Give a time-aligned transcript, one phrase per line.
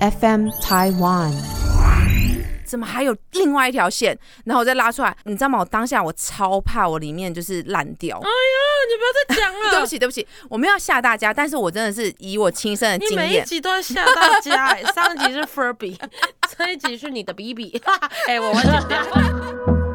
[0.00, 1.32] FM Taiwan。
[2.66, 4.18] 怎么还有另外一条线？
[4.44, 5.58] 然后我再拉出来，你知道吗？
[5.60, 8.18] 我当下我超怕我里面就是烂掉。
[8.18, 8.58] 哎呀，
[8.90, 9.70] 你不要再讲了。
[9.72, 15.96] 对不起，对不起，我没有吓大家，但是我真的是以我亲身的你经验，每一集都要吓大家哎、上一集是 Furby，
[16.58, 17.80] 这一集是你的 BB。
[18.26, 19.85] 哎、我完全掉。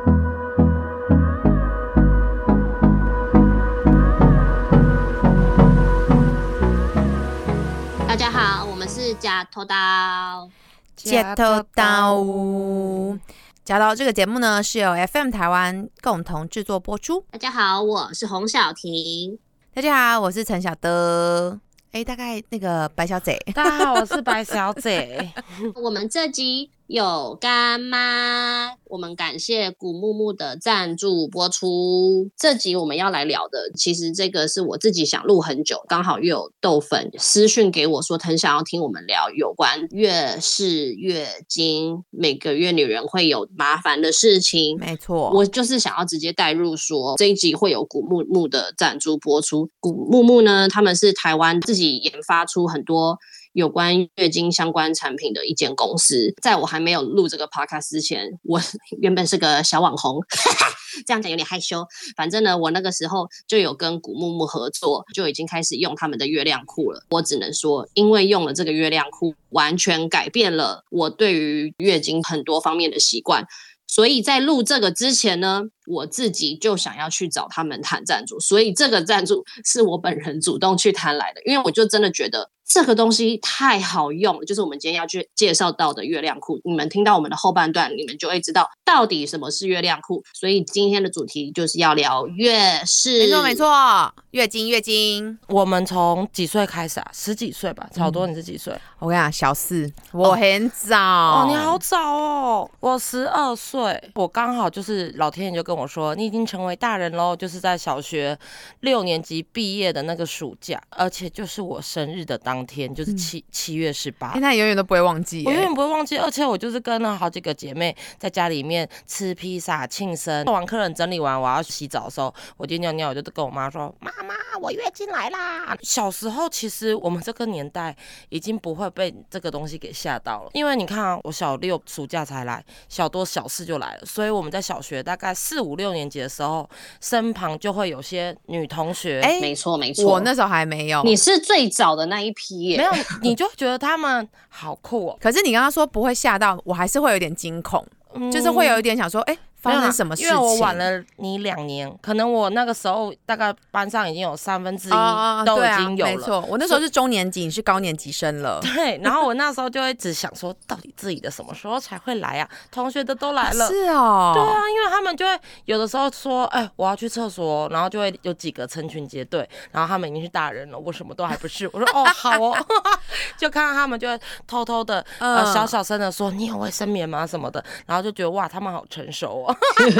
[8.93, 10.49] 是假头刀。
[10.97, 13.17] 假头刀。
[13.63, 17.23] 假刀这个节目呢，是由 FM 台湾共同制作播出。
[17.31, 19.39] 大家好，我是洪小婷。
[19.73, 21.57] 大家好，我是陈小德。
[21.93, 25.31] 哎，大概那个白小姐，大家好，我是白小姐。
[25.81, 32.29] 我们这集有干妈，我们感谢古木木的赞助播出。
[32.37, 44.77] 这集我们要来聊的，其实这个是我自己想录很久，刚好又有豆粉私讯给我说，很想要听我们聊有关月事、月经，每个月女人会有麻烦的事情。
[44.77, 49.69] 没错，我就是想要直接带入说，这一集会有古木木的赞助播出。
[49.79, 53.17] 古木木呢，他们是台湾自己研发出很多
[53.53, 56.33] 有关月经相关产品的一间公司。
[56.41, 58.61] 在我还没有录这个 podcast 之前，我
[59.01, 60.21] 原本是个小网红，
[61.05, 61.85] 这样讲有点害羞。
[62.15, 67.03] 反正呢，我那个时候就有跟古木木合作，就已经开始用他们的月亮裤了。
[67.09, 73.45] 我只能说，因为用了这个月亮裤，完全改变了我对于月经很多方面的习惯。
[73.87, 86.57] 所以在录这个之前呢，我自己就想要去找他们谈赞助，所以这个赞助是我本人主动去谈来的，因为我就真的觉得这个东西太好用了，就是我们今天要去介绍到的月亮裤。
[86.63, 90.23] 你们听到我们的后半段，你们就会知道到底什么是月亮裤。
[90.33, 93.53] 所以今天的主题就是要聊月事，没错没。
[93.55, 95.37] 错，月经月经。
[95.47, 97.11] 我们从几岁开始啊？
[97.13, 98.25] 十几岁吧，差不多。
[98.25, 98.73] 你是几岁？
[98.99, 100.97] 我跟你讲，小四，我很早。
[100.97, 102.71] 哦，你好早哦！
[102.79, 108.37] 我十二岁，我刚好就是老天爷就跟我说，你已经成为大人喽，就是在小学
[108.79, 114.39] 六年级毕业的那个暑假，而且就是我生日的当天，就是七、七月十八哎，。
[114.39, 115.45] 那永远都不会忘记耶。
[115.47, 120.45] 我永远不会忘记，而且我就是跟了好几个姐妹在家里面吃披萨庆生。
[120.45, 127.95] 做完客人整理完，我要洗澡的时候，我就尿尿，我就跟我妈说：“妈妈，我月经来啦！”小时候其实我们这个年代
[128.29, 136.69] 已经不会被这个东西给吓到了，因为你看啊，我小六暑假才来，小多小四就来了，所以我们在小学大概四五六年级的时候，
[136.99, 141.03] 身旁就会有些女同学，哎没错没错，我那时候还没有。
[141.03, 142.91] 你是最早的那一批耶，没有，
[143.21, 147.85] 你就觉得他们好酷哦，可是你刚刚说不会吓到，我还是会有点惊恐，
[148.31, 150.29] 就是会有一点想说，哎，发生什么事情？
[150.29, 156.11] 因为我晚了你两年，可能我那个时候大概班上已经有三分之一哦，都已经有了。
[156.11, 158.59] 没错，我那时候是中年级，你是高年级生了。
[158.75, 162.49] 对，然后我那时候就会只想说，到底自己的什么时候才会来啊？
[162.71, 163.67] 同学的都来了。
[163.67, 171.69] 是哦，对啊，因为他们就会有的时候说，哎、我要去厕所，然后就会有几个成群结队，然后他们已经是大人了，我什么都还不是。
[171.73, 172.57] 我说 哦，好哦，
[173.37, 179.50] 就看到他们就会偷偷的呃嗯小小声的说，你有卫生棉吗什么的，然后就觉得哇，他们好成熟哦，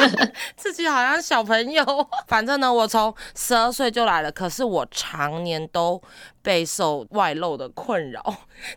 [0.56, 1.84] 自己好像小朋友。
[2.28, 6.02] 反正呢，我从十二岁就来了，可是我常年都
[6.42, 8.24] 备受外露的困扰。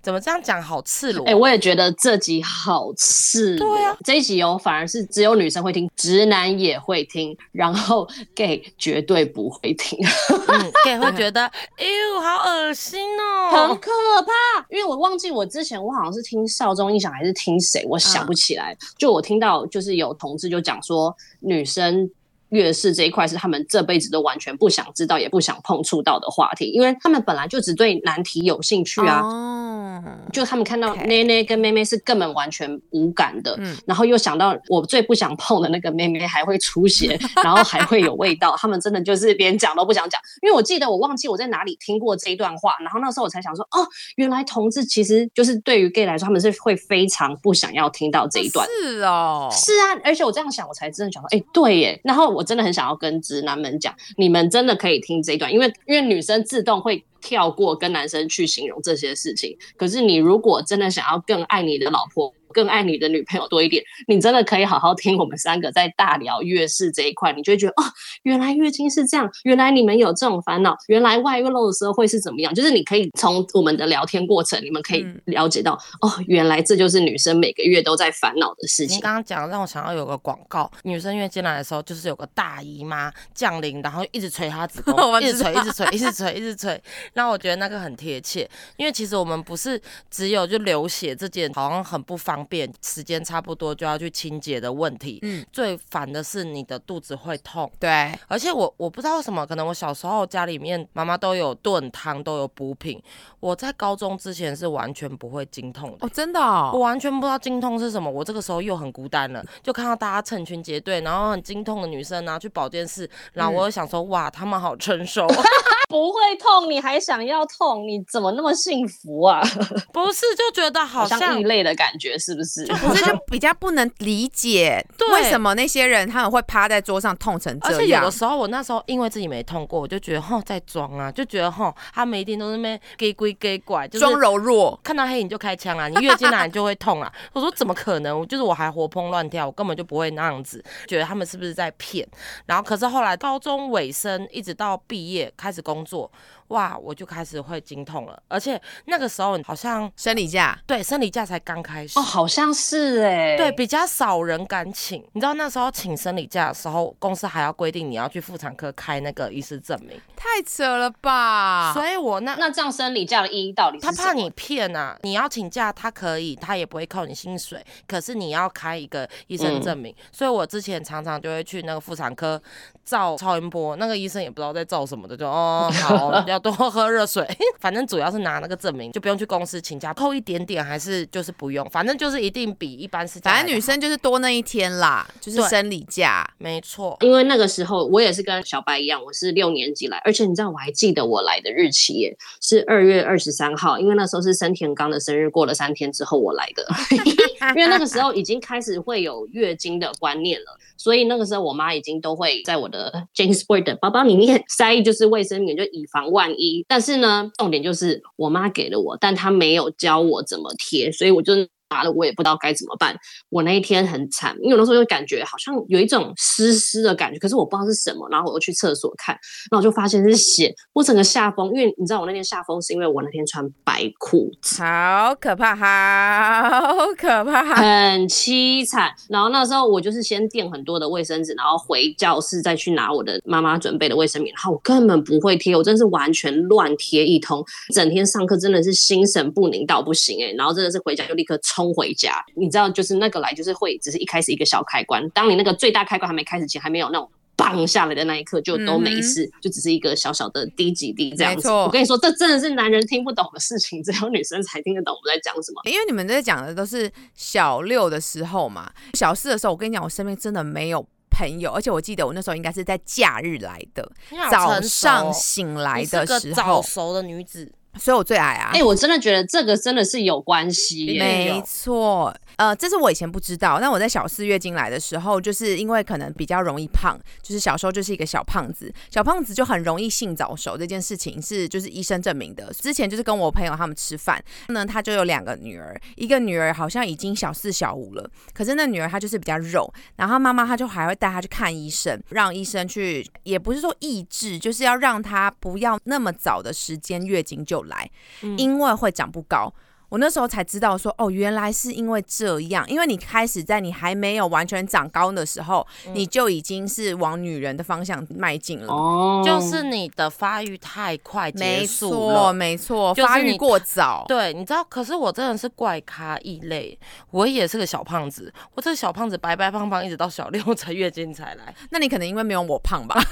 [0.03, 1.27] 怎么这样讲好赤裸？
[1.27, 3.57] 哎、我也觉得这集好刺。
[3.57, 9.99] 对啊，这一集哦，反而是只有女生会听，直男也会听，然后 gay 绝对不会听，
[10.49, 13.75] 嗯，gay 会觉得，哎呦，好恶心哦，好。
[13.75, 13.91] 可
[14.23, 14.33] 怕。
[14.71, 18.75] 因为我忘记我之前我好像是听少中音响还是听谁，我想不起来。
[18.97, 22.11] 就我听到就是有同志就讲说，女生
[22.55, 29.21] 月事这一块是他们这辈子都完全不想知道，也不想碰触到的话题，因为他们本来就只对难题有兴趣啊。
[29.21, 40.21] 哦，就他们看到妹妹跟妹妹是根本完全无感的，嗯然后又想到我最不想碰的那个妹妹还会出血，然后还会有味道，他们真的就是连讲都不想讲。
[40.43, 43.87] 因为我记得我忘记我在哪里听过这一段话，然后那时候我才想说，哦，
[44.17, 48.67] 原来同志其实就是对于 gay 来说，他们是会非常不想要听到这一段。
[48.67, 52.01] 是哦，是啊，而且我这样想，我才真的想说，哎、对耶。
[52.05, 59.57] 然后我真的很想要跟直男们讲，你们真的可以听这一段，因为因为女生自动会跳过跟男生去形容这些事情。
[59.77, 67.85] 可是你如果真的想要更爱你的老婆，更爱你的女朋友多一点，你真的可以好好听我们三个在大聊月事这一块，你就会觉得哦，
[68.23, 72.55] 原来月经是这样，原来你们有这种烦恼，原来外露的时候会是怎么样？
[72.55, 78.97] 就是你可以从我们的聊天过程，你们可以嗯了解到，哦，原来这就是女生每个月都在烦恼的事情。
[78.97, 86.81] 你刚刚讲让我想到有个广告，女生月经来的时候，就是有个大姨妈降临，然后一直捶她子宫， 一直捶，一直捶，一直捶，一直捶。
[87.15, 89.81] 那我觉得那个很贴切，因为其实我们不是
[90.11, 95.19] 只有就流血这件好像很不方便，时间差不多就要去清洁的问题。
[95.23, 103.03] 嗯，最烦的是你的肚子会痛，对，而且我我不知道为什么，可能我小时候家里面妈妈都有炖汤，都有补品。
[103.41, 106.07] 我在高中之前是完全不会经痛的。
[106.07, 115.27] 哦，真的我哦，完全不知道经痛是什么，我这个时候又很孤单了，就看到大家成群结队，然后很经痛的女生啊去保健室，然后我又想说，哇，她们好成熟
[115.89, 119.41] 不会痛，你还想要痛，你怎么那么幸福啊？
[119.93, 122.67] 不是就觉得好像像异类的感觉，是不是？
[122.67, 128.11] 不是 就比较不能理解，对为什么那些人他们会趴在桌上痛成这样而且有的？
[128.11, 137.13] 时候，我那时候因为自己没痛过，我就觉得吼在装啊，就觉得吼他们一定都是那边给鬼给拐，就是装柔弱，看到黑影就开枪啊，你月经来你就会痛啊。
[137.33, 138.19] 我说怎么可能？
[138.19, 142.07] 我就是我还活蹦乱跳，我根本就不会那样子，觉得他们是不是在骗？
[142.47, 146.11] 然后可是后来高中尾声一直到毕业开始工作，
[146.55, 152.03] 哇，我就开始会经痛了，而且那个时候好像生理假，对生理假才刚开始哦，。
[152.03, 161.73] 好像是哎、对，比较少人敢请，你知道那时候请生理假的时候，公司还要规定你要去妇产科开那个医师证明，太扯了吧？
[161.75, 164.97] 所以我那那这样生理假的意义到底是他怕你骗啊！
[165.03, 169.93] 你要请假，他可以，他也不会扣你薪水，可是你要开一个医生证明。
[170.13, 172.41] 所以我之前常常就会去那个妇产科
[172.85, 177.27] 照超音波，那个医生也不知道在照什么的，就哦好， 要多 喝热水。
[177.59, 186.29] 反正主要是拿那个证明，就不用去公司请假，扣一点点还是就是不用，反正就是一定比一般是反正女生就是多那一天啦，就是生理假。
[186.37, 186.97] 没错。
[187.01, 196.67] 因为那个时候我也是跟小白一样，我是六年级来，而且你知道我还记得我来的日期耶，是二月二十三号，因为那时候是森田刚的生日，过了三天之后我来的，
[197.57, 206.65] 因为那个时候已经开始会有月经的观念了，所以那个时候我妈已经都会在我的 James Boy 的包包里面塞就是卫生棉，就以防万一。
[206.69, 211.35] 但是呢，重点就是我妈给了我，但她没有教我怎么贴，所以我就。
[211.71, 212.97] 拿了我也不知道该怎么办，
[213.31, 219.15] 我那一天很惨，因为我那时候就感觉好像有一种湿湿的感觉，可是我不知道是什么，然后我又去厕所看，
[219.51, 227.43] 然后我就发现是血，我整个下风，因为你知道我那天下风是因为我那天穿白裤子，好可怕，好可怕！
[227.57, 228.93] 很凄惨。
[229.09, 237.45] 然后那时候我就是先垫很多的卫生纸，然后回教室再去拿我的妈妈准备的卫生棉，然后我根本不会贴，我真的是完全乱贴一通，
[237.75, 247.11] 整天上课真的是心神不宁到不行哎、然后真的是回家就立刻冲回家，你知道就是那个来就是会只是一开始一个小开关，当你那个最大开关还没开始前，还没有那种。
[247.37, 251.51] 棒下来的那一刻就都没事，就只是一个小小的滴几滴这样子。
[251.51, 255.61] 我跟你说，这真的是男人听不懂的事情，只有女生才听得懂我们在讲什么。
[255.65, 263.91] 因为你们在讲的都是小六的时候嘛，小四的时候，我跟你讲，我身边真的没有朋友，而且我记得我那时候应该是在假日来的，
[264.31, 268.51] 早上醒来的时候早，熟的女子，所以我最矮啊。
[268.55, 270.99] 哎、我真的觉得这个真的是有关系耶。
[270.99, 273.59] 没错，呃，这是我以前不知道。
[273.61, 280.57] 那我在小四月经来的时候，就是因为可能比较容易胖，就是小时候就是一个小胖子，小胖子就很容易性早熟。
[280.57, 282.53] 这件事情是就是医生证明的。
[282.55, 297.91] 之前就是跟我朋友他们吃饭，呢，他就有两个女儿，一个女儿好像已经小四小五了，可是那女儿她就是比较肉，然后妈妈她就还会带她去看医生，让医生去，也不是说抑制，就是要让她不要那么早的时间月经就来，
[298.37, 299.53] 因为会长不高。
[299.95, 308.73] 我那时候才知道说，哦，原来是因为这样，因为你开始在你还没有完全长高的时候，你就已经是往女人的方向迈进了。
[308.73, 312.33] 哦，就是你的发育太快没结束错，了。
[312.33, 314.05] 没错，就是发育过早。
[314.09, 316.77] 对，你知道，可是我真的是怪咖异类，
[317.13, 321.55] 我也是个小胖子，我这个小胖子白白胖胖，一直到小六才月经才来。
[321.71, 323.01] 那你可能因为没有我胖吧。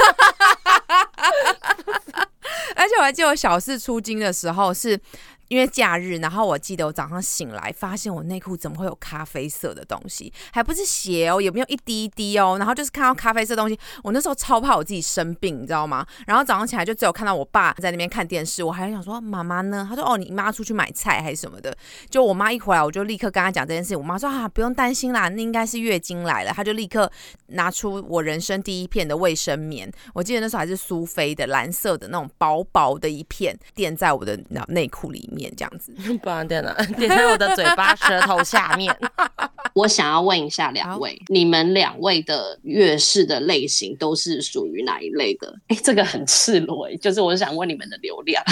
[2.75, 4.99] 而且我还记得我小四出经的时候是。
[5.52, 16.06] 因为假日，然后我记得我早上醒来，发现我内裤怎么会有咖啡色的东西，还不是血哦，也没有一滴一滴哦，然后就是看到咖啡色东西，我那时候超怕我自己生病，你知道吗？
[16.26, 19.87] 然后早上起来就只有看到我爸在那边看电视，我还想说妈妈呢？
[19.87, 21.76] 他说哦，你妈出去买菜还是什么的。
[22.09, 23.99] 就我妈一回来，我就立刻跟她讲这件事情。
[23.99, 26.52] 我妈说啊，不用担心啦，那应该是月经来了。
[26.52, 27.12] 她就立刻
[27.49, 35.41] 拿出我人生第一片的卫生棉，我记得那时候还是苏菲的蓝色的那种薄薄的一片，垫在我的内裤里面。
[35.42, 35.92] 面这样子。
[36.22, 38.94] 不然点了，点在我的嘴巴、舌头下面。
[39.75, 45.54] 我想要问一下两位，你们两位的月事的类型都是属于哪一类的？
[45.68, 48.42] 哎，这个很赤裸哎，就是我想问你们的流量。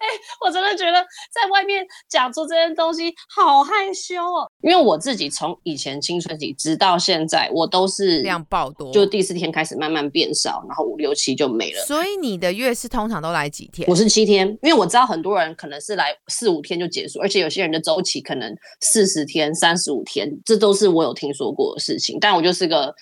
[0.00, 0.06] 哎，
[0.44, 4.50] 我真的觉得在外面讲出这些东西好害羞哦。
[4.62, 11.84] 因为我自己从以前青春期直到现在，我都是量爆多，就第四天开始慢慢变少，然后五六七就没了。
[11.84, 13.88] 所以你的月事通常都来几天？
[13.88, 22.18] 我是七天，因为我知道很多人可能是来四五天就结束，而且有些人的周期可能四十天、三十五天，这都是我有听说过的事情。
[22.20, 22.94] 但我就是个。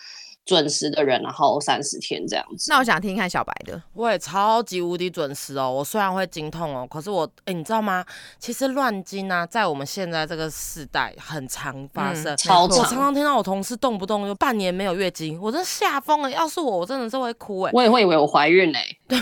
[0.47, 2.71] 准时的人，然后三十天这样子。
[2.71, 5.71] 那我想听看小白的，我也超级无敌准时哦。
[5.71, 8.05] 我虽然会经痛哦，可是我，哎，你知道吗？
[8.39, 12.79] 其实乱经啊，在我们现在这个时代很常发生，超常。
[12.79, 16.31] 我常常听到我同事动不动就半年没有月经，我真吓疯了。
[16.31, 17.73] 要是我，我真的是会哭哎。
[17.75, 18.87] 我也会以为我怀孕哎。
[19.09, 19.19] 对，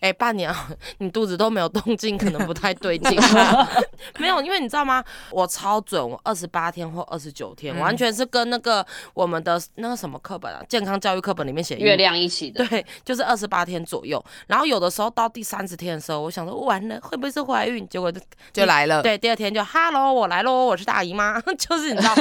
[0.00, 0.52] 哎，半年
[0.98, 3.18] 你肚子都没有动静，可能不太对劲。
[4.18, 5.02] 没有，因为你知道吗？
[5.30, 10.60] 我超准，我二十八天或二十九天，完全是跟那个我们的那个什么课本啊。
[10.68, 14.22] 健康教育课本里面写月亮一起的，对，就是二十八天左右。
[14.48, 17.88] 然后有的时候到第三十天的时候，我想说完了会不会是怀孕？
[17.88, 18.20] 结果就
[18.52, 19.02] 就来了。
[19.02, 21.40] 对，第二天就 Hello，我来喽，我是大姨妈。
[21.56, 22.14] 就是你知道，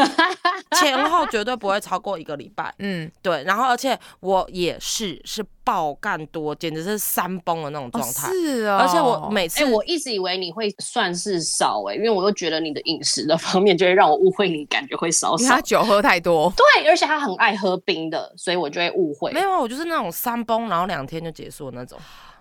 [0.79, 2.73] 前后绝对不会超过一个礼拜。
[2.79, 3.43] 嗯，对。
[3.43, 5.43] 然后而且我也是是。
[5.67, 8.31] 爆干多，简直是山崩的那种状态。
[8.31, 15.49] 是啊，而且我每次，哎，我一直以为你会算是少哎，因为我又觉得你的饮食的方面就会让我误会你，感觉会少少。
[15.49, 19.33] 他酒喝太多，对，而且他很爱喝冰的，所以我就会误会。
[19.33, 21.99] 没有，我就是那种山崩，然后两天就结束那种。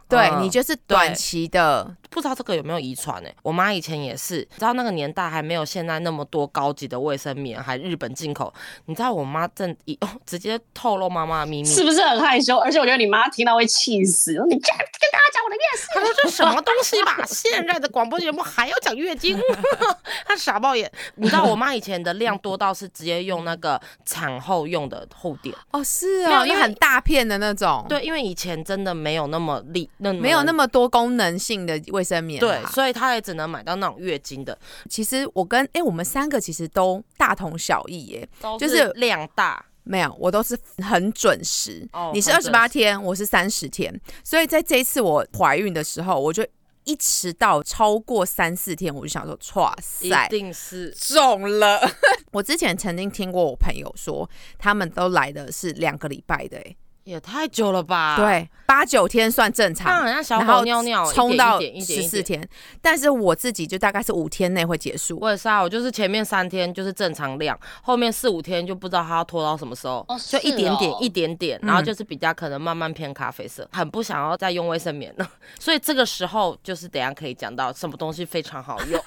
[0.09, 3.29] 对你就是短期的，不知道这个有没有遗传呢？
[3.43, 8.51] 我妈以前也是，你知道那个年代还没有现在那么多高级的卫生棉，还日本进口。
[8.87, 12.57] 你知道我妈正一哦， 直接透露妈妈的秘密，是不是很害羞？
[12.57, 17.23] 而且我觉得你妈听到会气死，你竟然跟大家讲我的月事，她说这什么东西吧？
[17.29, 19.39] 现在的广播节目还要讲月经，
[20.27, 20.91] 她傻爆眼。
[21.17, 27.85] 你知道我妈以前的量多到是直接用那个产后用的厚垫哦，是啊，因为很大片的那种。
[27.87, 29.91] 对，因为以前真的没有那么利。
[29.99, 34.57] 没有那么多功能性的卫生棉，对，所以他也只能买到那种月经的。
[34.89, 39.67] 其实我跟哎，我们三个其实都大同小异耶，就是量大。
[39.89, 41.89] 没有，我都是很准时。
[42.13, 46.45] 你是二十八天，我是三十天，所以在这一次我怀孕的时候，我就
[46.83, 51.81] 一迟到超过三四天，我就想说，哇塞，一定是中了。
[52.33, 56.77] 我之前曾经听过我朋友说，他们都来的是两个礼拜的，哎。
[57.07, 58.17] 也太久了吧？
[58.17, 62.47] 对，八九天算正常，然后尿尿冲到十四天，
[62.83, 65.17] 但是我自己就大概是五天内会结束。
[65.21, 75.31] 我也是啊，我就是前面三天就是正常量，后面四五天就不知道它要拖到什么时候，就一点点一点点，然后就是比较可能慢慢偏咖啡色，很不想要再用卫生棉了。
[75.61, 79.01] 所以这个时候就是等下可以讲到什么东西非常好用。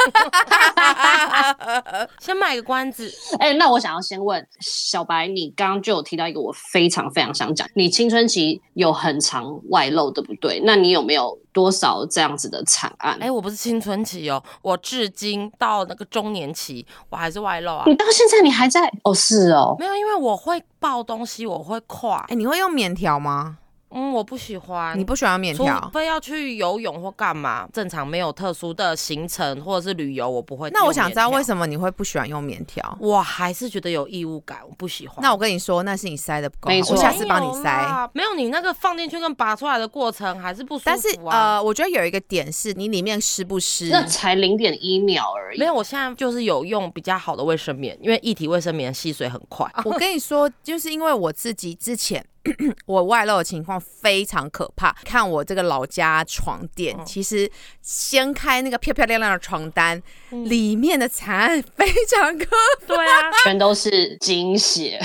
[2.22, 7.89] 先卖个关子，哎，那我想要先问小白，你刚刚就有提到一个我非常非常想讲，你。
[7.90, 10.62] 青春期有很长外露，对不对？
[10.64, 13.18] 那你有没有多少这样子的惨案？
[13.20, 17.84] 哎，我不是青春期哦，我至今到那个中年期，我还是外露啊。
[17.88, 18.92] 你到现在你还在？
[19.04, 22.26] 哦，是哦，没有，因为我会抱东西，我会跨。
[22.30, 23.58] 哎，你会用棉条吗？
[23.92, 24.98] 嗯，我不喜欢。
[24.98, 25.80] 你不喜欢棉条？
[25.86, 30.70] 除非要去游泳或干嘛，正常没有特殊的行程或者是旅游，我不会。
[30.72, 32.98] 那我想知道为什么你会不喜欢用棉条？
[33.00, 35.18] 我还是觉得有异物感，我不喜欢。
[35.22, 38.10] 那我跟你说，那是你塞的不够好，我下次帮你塞。
[38.14, 40.84] 没有你那个放进去跟拔出来的过程还是不舒服。
[40.86, 43.90] 但是呃，我觉得有一个点是你里面湿不湿？
[43.90, 45.60] 那才零点一秒而已。
[45.60, 49.70] 没有，我现在就是有用比较好的卫生棉，因为一体卫生棉吸水很快。
[49.84, 52.24] 我跟你说，就是因为我自己之前。
[52.86, 54.96] 我外露的情况非常可怕。
[55.04, 57.50] 看我这个老家床垫，其实
[57.82, 62.86] 掀开那个漂漂亮亮的床单，里面的惨案非常可怕。
[62.88, 65.00] 对啊， 全都是精血。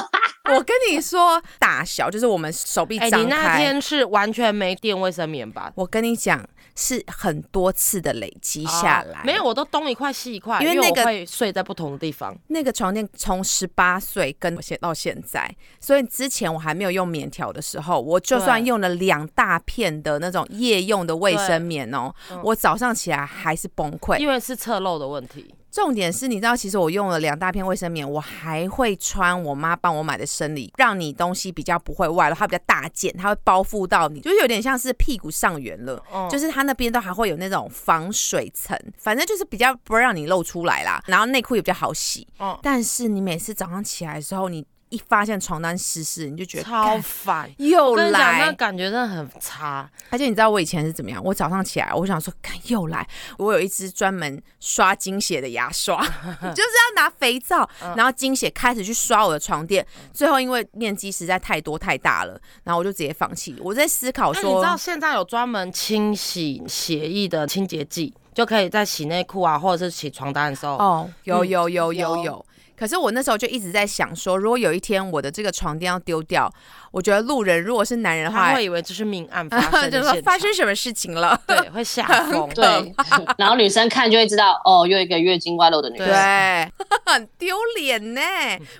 [0.52, 3.18] 我跟你说，大小就是我们手臂张开。
[3.18, 5.72] 你那天是完全没垫卫生棉吧？
[5.76, 6.44] 我跟你讲。
[6.76, 12.36] 是很多次的累积下来，没有，我都东一块西一块，因为那个会睡在不同的地方。
[12.48, 25.54] 那个床垫从十八岁跟现到现在，所以之前我还没有用棉条的时候，我就算用了两大片的那种夜用的卫生棉哦，我早上起来还是崩溃，因为是侧漏的问题。
[25.70, 41.02] 重点是，你知道，其实我用了两大片卫生棉，我还会穿我妈帮我买的生理，让你东西比较不会外露，它比较大件，它会包覆到你，就是有点像是屁股上缘了，就是它那边都还会有那种防水层，反正就是比较不会让你露出来啦。
[41.06, 42.26] 然后内裤也比较好洗，
[42.62, 44.64] 但是你每次早上起来的时候，你。
[44.90, 47.50] 一发现床单湿湿，你就觉得超干烦。
[47.58, 49.88] 又我跟你讲，那，感觉真的很差。
[50.10, 51.22] 而且你知道我以前是怎么样？
[51.24, 63.56] 我早上起来，我想说，看又来，我有一支专门刷精血的牙刷， 就是要拿肥皂，嗯然后精血开始去刷我的床垫，最后因为面积实在太多太大了，然后我就直接放弃。
[63.60, 72.46] 我在思考说，你知，道现在有专门清洗血液的清洁剂，就可以在洗内裤啊，或者是洗床单的时候，哦，有有有有有。
[72.80, 76.50] 可是我那时候就一直在想说，如果有一天我的这个床垫要丢掉，
[76.90, 81.40] 我觉得路人如果是男人的话他会，以为这是命案发生 就说的现场，发生什么事情了。
[81.46, 82.48] 对，会吓疯。
[82.54, 82.94] 对，
[83.38, 86.06] 然后女生看就会知道，哦，又一个月经外露的女对。
[86.06, 86.16] 生。
[86.16, 86.72] 对，
[87.06, 88.20] 很丢脸呢，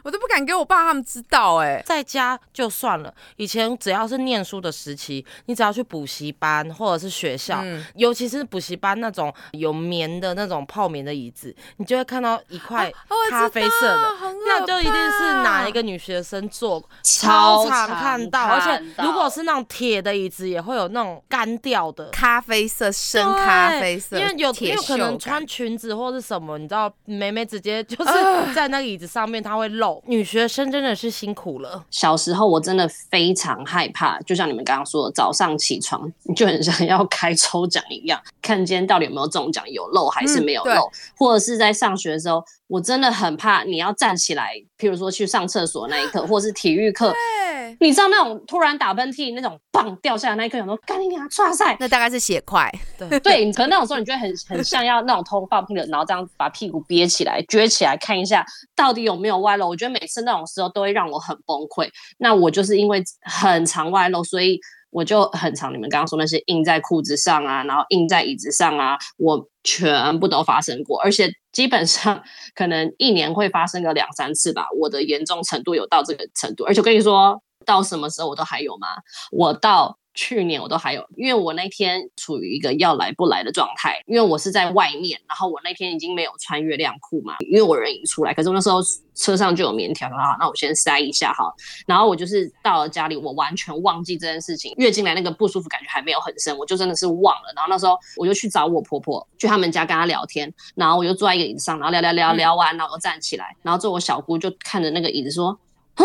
[0.02, 1.82] 我都不敢给我爸他们知道哎。
[1.86, 7.84] 在家就算了，以前只要是念书的时期，你只要去补习班或者是学校，嗯。
[7.94, 12.92] 尤其是补习班那种有棉的那种泡棉的椅子，你就会看到一块
[13.30, 14.08] 咖啡色的，
[14.46, 22.08] 那就一定是哪一个女学生坐，超常常看到，而且如果是那种铁的椅子，也会有那种干掉的。
[22.10, 30.02] 咖啡色、深咖啡色，因为有铁因为可能穿裙子或是什么，你知道，妹妹直接就是啊在那个椅子上面，她会漏。
[30.06, 31.84] 女学生真的是辛苦了。
[31.90, 47.12] 小时候我真的非常害怕，就像你们刚刚说的，早上起床你就很想要开抽奖一样，看今天到底有没有中奖，有漏还是没有漏，或者是在上学的时候，我真的很怕你要站起来，譬如说去上厕所那一刻，或是体育课，
[47.80, 58.46] 你知道那种突然打喷嚏那种棒掉下来那一刻，想说干你娘，唰塞，那大概是血块，对，可能那种时候你就会很很像要那种偷放屁的，然后这样把屁股憋起来、撅起来看一下
[58.76, 59.68] 到底有没有外露。
[59.68, 61.88] 我觉得每次那种时候都会让我很崩溃。
[62.18, 64.60] 那我就是因为很常外露，所以
[64.90, 72.22] 我就很常你们刚刚说那些印在裤子上啊，然后印在椅子上啊，我全部都发生过，而且基本上
[72.54, 74.66] 可能一年会发生个两三次吧。
[74.78, 78.88] 我的严重程度有到这个程度，而且我跟你说，到什么时候我都还有吗？
[79.30, 88.80] 我到去年我都还有，因为我那天处于一个要来不来的状态，因为我是在外面，然后我那天已经没有穿月亮裤嘛，因为我人已经出来，可是我那时候
[89.14, 91.44] 车上就有棉条，好，那我先塞一下哈，
[91.86, 105.56] 然后我就是到了家里，我完全忘记这件事情，月经来那个不舒服感觉还没有很深，我就真的是忘了，然后那时候我就去找我婆婆，去他们家跟她聊天，然后我就坐在一个椅子上，然后聊聊聊聊完，然后我站起来，然后之后我小姑就看着那个椅子说，
[105.94, 106.04] 啊，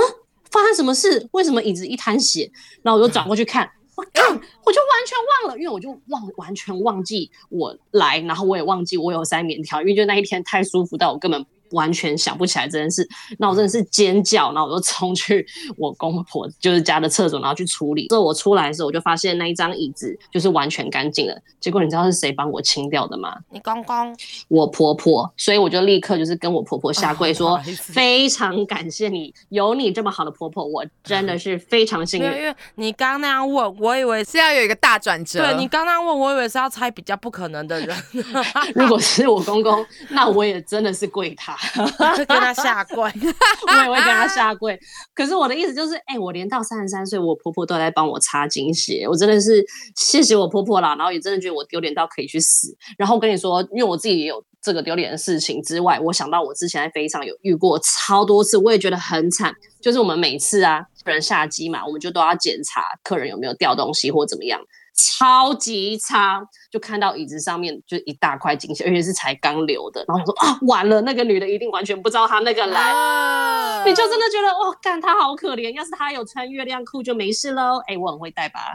[0.52, 1.28] 发生什么事？
[1.32, 2.52] 为什么椅子一滩血？
[2.84, 3.68] 然后我就转过去看。
[3.96, 13.08] 我，我就完全忘了，因为我就忘完全忘记我来，然后我也忘记我有塞棉条，因为就那一天太舒服到我根本完全想不起来这件事。
[13.40, 18.08] 那我真的是尖叫，然后我就冲去我公婆就是家的厕所，然后去处理。
[18.10, 21.36] 之后我出来的时候，我就发现那一张椅子就是完全干净了。
[21.60, 23.36] 结果你知道是谁帮我清掉的吗？
[23.50, 24.16] 你公公
[24.48, 32.26] 我婆婆，所以我就立刻就是跟我婆婆下跪说，非常感谢你，有你这么好的婆婆，我真的是非常幸运。
[32.28, 34.36] 因为你刚刚那样问，我以为是。
[34.36, 35.42] 是要有一个大转折。
[35.42, 37.98] 对你刚刚问，我以为是要猜比较不可能的人
[38.76, 41.55] 如果是我公公，那我也真的是跪他，
[42.28, 42.96] 跟他下跪。
[43.68, 44.80] 我也会跟他下跪。
[45.14, 49.66] 可是我的意思就是，哎、我连到三十三岁，我婆婆都在帮我擦金鞋，我真的是
[49.96, 50.96] 谢谢我婆婆啦。
[50.96, 52.76] 然后也真的觉得我丢脸到可以去死。
[52.98, 59.54] 然后我跟你说，因为我自己也有这个丢脸的事情之外，我想到我之前在飞机上有遇过超多次，我也觉得很惨。
[59.82, 64.60] 就是我们每次啊，客人下机嘛，我们就都要检查客人有没有掉东西或怎么样。
[64.96, 70.04] 超级差，就看到椅子上面就一大块精血，而且是才刚流的。
[70.08, 75.74] 然后我说 啊，完了，那个女的一定完全不知道她那个来，啊你就真的觉得哦，干她好可怜。
[75.74, 77.82] 要是她有穿月亮裤就没事喽。
[77.88, 78.74] 哎，我很会带吧？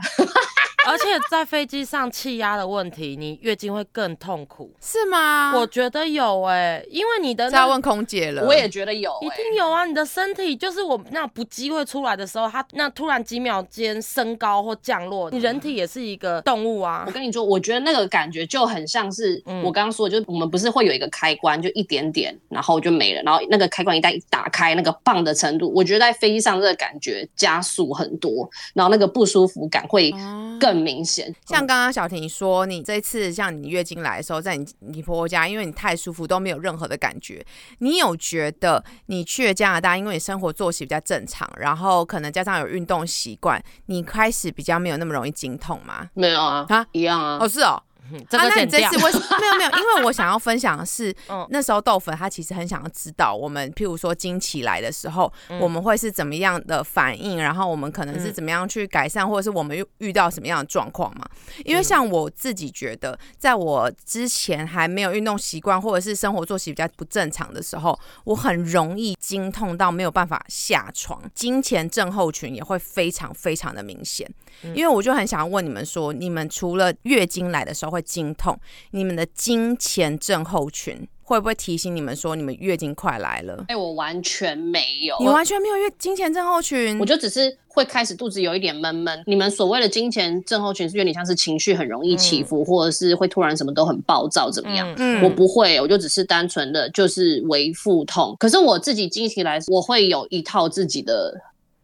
[0.86, 4.72] 而且在飞机上气压的问题，你月经会更痛苦。
[4.80, 5.52] 是吗？
[5.56, 8.44] 我觉得有哎、因为你的那问空姐了。
[8.46, 17.12] 我也觉得有、一哎定有啊，你的身体就是我那不机会出来的时候，它那突然几秒间升高或降落，你人体也是一个动物啊我。
[17.12, 23.22] 跟你说，我觉得那个感觉就很像是嗯我刚刚说的，就是我们不是会有一个开关，就一点点，然后就没了。
[23.22, 31.34] 然后那个开关一旦一打开，那个棒的程度，我觉得在飞机上这个感觉加速很多，然后那个不舒服感会哦更明显。
[31.46, 37.44] 像刚刚小婷说，你这一次像你月经来的时候，在你你婆婆家，因为你太舒服都没有任何的感觉，
[37.78, 46.08] 你有觉得你去了加拿大，因为你生活作息比较正常，然后可能加上有运动习惯，你开始比较没有那么容易经痛吗？
[46.14, 47.38] 没有啊，啊一样啊。
[47.40, 47.82] 哦，是哦，
[48.28, 49.04] 这啊，那你这次。
[49.04, 49.70] 为什么 没有没有？
[49.70, 61.26] 因为我想要分享的是， 嗯那时候豆粉他其实很想要知道我们，譬如说经期来的时候，嗯我们会是怎么样的反应，然后我们可能是嗯怎么样去改善，或者是我们遇遇到什么样的状况嘛？
[61.64, 74.28] 因为像我自己觉得，在我之前还没有运动习惯，或者是生活作息比较不正常的时候，我很容易经痛到没有办法下床，金钱症候群也会非常非常的明显。
[74.74, 78.58] 因为我就很想要问你们说，你们除了月经来的时候会经痛，
[78.92, 83.64] 你们的经前症候群会不会提醒你们说你们月经快来了？
[83.68, 89.22] 哎、我完全没有，你完全没有月经前症候群，我就只是会开始肚子有一点闷闷。
[89.26, 94.90] 你们所谓的金钱症候群是有点像是情绪很容易起伏，或者是会突然什么都很暴躁，怎么样？
[94.98, 98.34] 嗯嗯我不会，我就只是单纯的就是为腹痛。
[98.40, 101.40] 可是我自己经期来，我会有一套自己的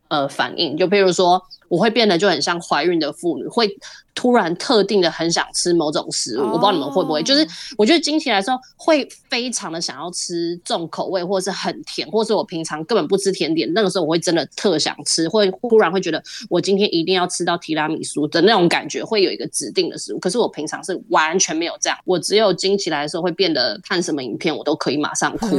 [0.09, 3.69] 呃反应，就比如说我会变得就很像怀孕的妇女，会
[4.17, 6.43] 突然特定的很想吃某种食物。
[6.43, 20.19] 我不知道你们会不会，就是我觉得经期来的时候会非常的想要吃重口味，或是很甜，或是我平常根本不吃甜点，那个时候我会真的特想吃，会忽然会觉得我今天一定要吃到提拉米苏的那种感觉，会有一个指定的食物。
[20.19, 25.57] 可是我平常是完全没有这样，我只有经期来的时候会变得看什么影片我都可以马上哭，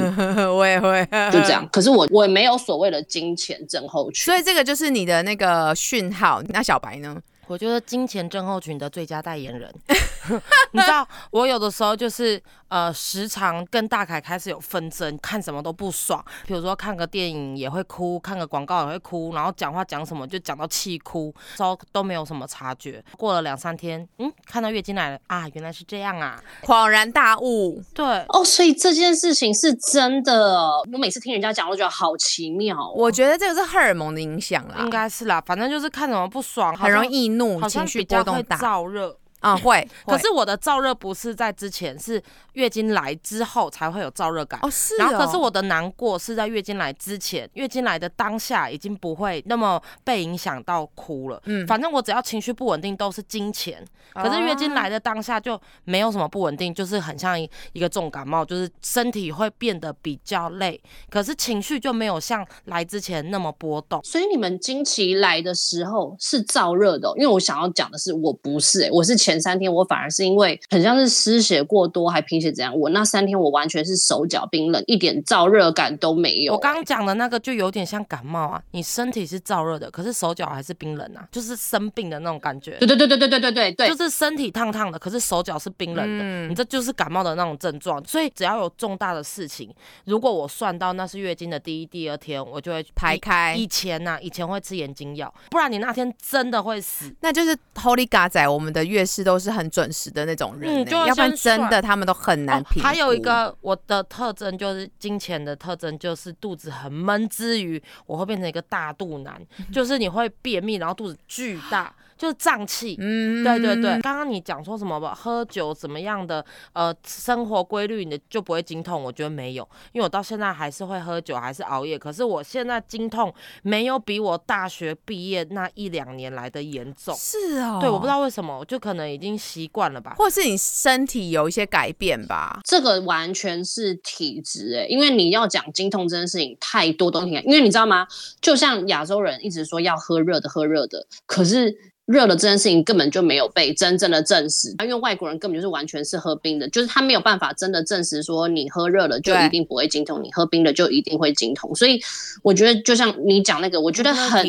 [0.57, 1.67] 我也会，就这样。
[1.71, 4.25] 可是我我也没有所谓的金钱症候群。
[4.25, 6.41] 所以这个就是你的那个讯号。
[6.49, 7.15] 那小白呢？
[7.47, 9.73] 我觉得金钱症候群的最佳代言人，
[10.71, 16.23] 你知道，我有的时候就是呃，时常跟大凯开始有纷争，看什么都不爽。
[16.45, 23.03] 比如说看个电影也会哭，看个广告也会哭，然后讲话讲什么就讲到气哭，之后都没有什么察觉。
[23.17, 26.41] 过了两三天，嗯，看到月经来了啊，原来是这样啊。
[26.63, 30.85] 恍然大悟，对，哦，所以这件事情是真的哦。
[30.91, 32.91] 我每次听人家讲，我觉得好奇妙哦。
[32.93, 38.57] 我觉得这个是荷尔蒙的影响啦应，该是啦，反正就是看什么不爽，很容易怒，情绪波动大。
[38.57, 39.17] 燥热。
[39.39, 39.77] 啊、 会。
[39.77, 42.21] 会可是我的燥热不是在之前，是
[42.53, 44.59] 月经来之后才会有燥热感。
[44.63, 44.97] 哦，是哦。
[44.99, 51.41] 然后可是我的难过是在月经来之前，月经来的当下已经不会那么被影响到哭了。
[51.45, 64.01] 嗯反正我只要情绪不稳定都是金钱，可是月经来的当下就没有什么不稳定，就是很像一一个重感冒，就是身体会变得比较累，可是情绪就没有像来之前那么波动。
[64.03, 82.77] 所以你们经期来的时候是燥热的哦、因为我想要讲的是，我不是、欸，我是前三天我反而是因为很像是失血过多，还贫血怎样，我那三天我完全是手脚冰冷，一点燥热感都没有、我刚刚讲的那个就有点像感冒啊，你身体是燥热的，可是手脚还是冰冷啊，就是生病的那种感觉。
[82.77, 88.01] 对对对对对对对对对，就是身体烫烫的，可是手脚是冰冷的，嗯你这就是感冒的那种症状。
[88.05, 89.69] 所以只要有重大的事情，
[90.05, 97.13] 如果我算到那是月经的第一、第二天，我就会以排开以前呐、以前会吃眼睛药，不然你那天真的会死。
[97.21, 109.41] 那就是 Holy God 仔，我们的月事都是很准时的那种人、欸嗯就要不然真的他们都很难哦评、还有一，个我的特征就是金钱的特征，就是肚子很闷之余，我会变成一个大肚腩，
[109.73, 112.95] 就是你会便秘，然后肚子巨大，就是胀气。
[112.99, 127.15] 嗯对对对，刚刚你讲说什么吧，喝酒怎么样的，呃，生活规律你就不会经痛，我觉得没有，因为我到现在还是会喝酒，还是熬夜，可是我现在经痛没有比我大学毕业那一两年来的严重。
[127.15, 130.15] 是哦，对，我不知，道为什么，我就可能已经习惯了吧。
[130.17, 132.59] 或是你身体有一些改变吧。
[132.63, 137.35] 这个完全是体质诶、因为你要讲经痛这件事情，太多东西。
[137.45, 138.07] 因为你知道吗？
[138.41, 141.75] 就像亚洲人一直说要喝热的，喝热的，可是
[142.07, 144.73] 热的这件事情根本就没有被真正的证实。
[144.81, 151.75] 因为外国人根本就是完全是喝冰的，就是他没有办法真的证实说你喝热了就一定不会经痛，你喝冰的就一定会经痛。
[151.75, 152.01] 所以
[152.41, 154.45] 我觉得，就像你讲那个，我觉得很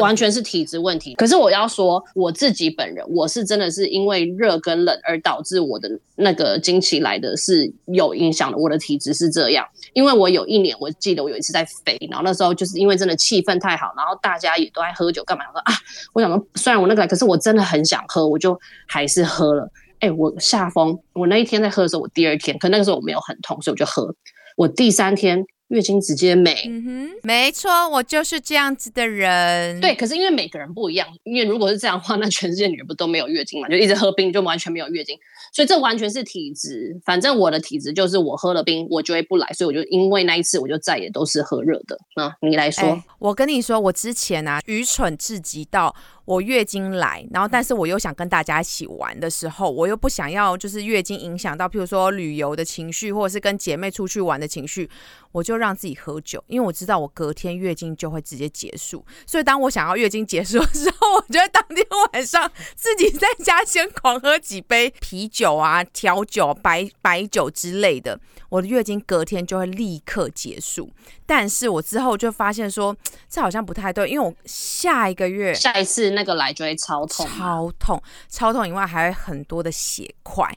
[0.00, 1.14] 完全是体质问题。
[1.14, 8.58] 可是我要说，我自己本人，我是真的是因为热跟冷而导致我的那个经期来的是有影响的。
[8.58, 15.44] 我的体质是这样，因为我有一年，我记得我有一次在肥，然后那时候就是因为真的气氛太好，然后大家也都在喝酒干嘛？
[15.46, 15.72] 我说啊，
[16.14, 19.70] 我想说，虽然我那个，可是我真的很想喝，我就还是喝了。
[19.98, 24.14] 哎、我下风，我那一天在喝的时候，我第二天，可那个时候我没有很痛，所以我就喝。
[24.56, 29.80] 我第三天月经直接没，嗯哼，没错，我就是这样子的人。
[29.80, 33.68] 对，，可是因为每个人不一样，因为如果是这样的话，那全世界女人不都没有月经嘛？
[33.68, 35.18] 就一直喝冰，就完全没有月经，
[35.52, 37.00] 所以这完全是体质。
[37.04, 41.98] 反正我的体质就是我喝了冰，我就会不来，所以我就因为那一次，我就再也都是喝热的。
[42.14, 45.94] 啊，你来说，哎我跟你说，我之前啊愚蠢至极到
[46.26, 54.90] 我月经来，然后但是我又想跟大家一起玩的时候，我又不想要就是月经影响到，譬如说旅游的情绪，或者是跟姐妹出去玩的情绪，
[55.30, 70.90] 我就让自己喝酒，因为我知道我隔天月经就会直接结束，所以当我想要月经结束的时候，我觉得当天晚上自己在家先狂喝几杯啤酒啊、调酒、白白酒之类的，我的月经隔天就会立刻结束。
[71.24, 72.96] 但是我之后就发现说，
[73.28, 80.50] 这好像不太对，因为我下一个月下一次那个来就会超痛，超痛，超痛以外还会很多的血块。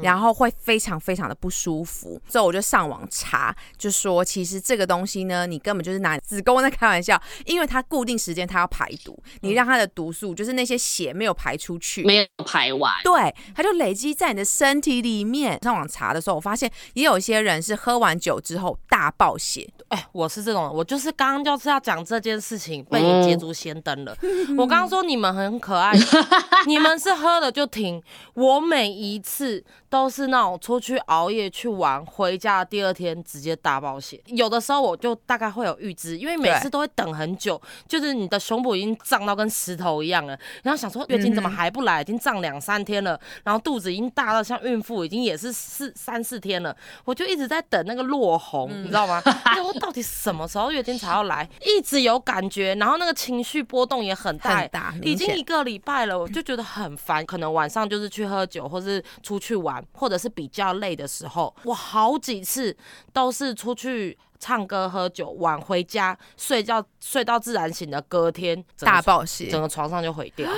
[0.00, 15.58] 然后会非常非常的不舒服，之后我就上网查，就说其实这个东西呢，你根本就是拿子宫在开玩笑，因为它固定时间它要排毒，你让它的毒素就是那些血没有排出去，没有排完，对，它就累积在你的身体里面。
[15.62, 19.68] 上网查的时候，我发现也有一些人是喝完酒之后大爆血。
[19.88, 24.16] 哎，我是这种，我就是刚刚就是要讲这件事情，被你捷足先登了。
[24.56, 25.92] 我刚刚说你们很可爱，
[26.66, 28.02] 你们是喝了就停，
[28.34, 29.64] 我每一次。
[29.92, 34.18] 都是那种出去熬夜去玩，回家第二天直接大爆血。
[34.24, 46.74] 有的时候我就大概会有预知，因为每次都会等很久，就是你的胸部已经胀到跟石头一样了，然后想说月经怎么还不来，已经胀两三天了，然后肚子已经大到像孕妇，已经也是四三四天了，
[47.04, 49.22] 我就一直在等那个落红，你知道吗？
[49.62, 51.46] 我到底什么时候月经才要来？
[51.60, 59.81] 一直有感觉，然后那个情绪波动也很大，已经一个礼拜了，我就觉得很烦，可能晚上就是去喝酒或是出去玩。
[59.92, 62.76] 或者是比较累的时候，我好几次
[63.12, 70.50] 都是出去唱歌、喝酒，晚回家睡觉，睡到自然醒的隔天大爆血，整个床上就毁掉，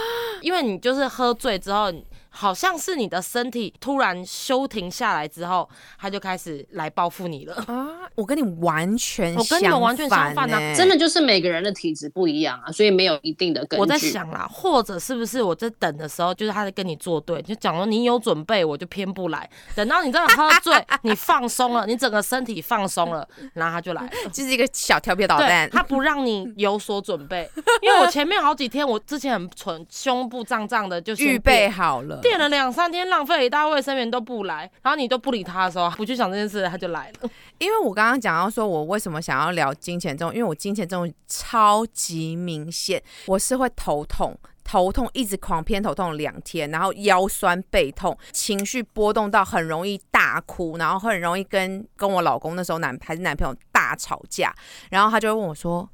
[0.43, 1.93] 因为你就是喝醉之后。
[2.37, 7.87] 好像是你的身体突然休停下来之后，他就开始来报复你了啊！
[8.16, 10.75] 我跟你完全，我跟你们完全相反啊！
[10.75, 13.81] 真的就是每个人的体质不一样啊，所以没有一定的根据。
[13.81, 19.49] 我在想啦，或者是不是我在等的时候，就是他在跟你作对，就讲说你有准备，我就偏不来。
[19.77, 25.70] 等到你真的喝醉，你放松了，你整个身体放松了， 然后他就来了，就是一个小调皮捣蛋。
[25.70, 27.49] 他不让你有所准备，
[27.81, 32.20] 因为我前面好几天，我之前很蠢，胸部胀胀的，就是预备好了。
[32.25, 37.31] 垫了两三天，浪费一大卫生棉都不来，然后你都不理他的时候，不去想这件事，他就来了。
[37.59, 54.55] 因为我刚刚讲到说，我为什么想要聊金钱这种，因为我金钱这种超级明显，我是会头痛，头痛一直狂偏头痛两天，然后腰酸背痛，情绪波动到很容易大哭，然后很容易跟跟我老公那时候男还是男朋友大吵架，
[54.91, 55.89] 然后他就会问我说，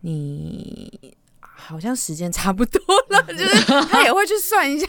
[0.00, 1.16] 你。
[1.58, 4.86] 好像时间差不多了， 就是他也会去算一下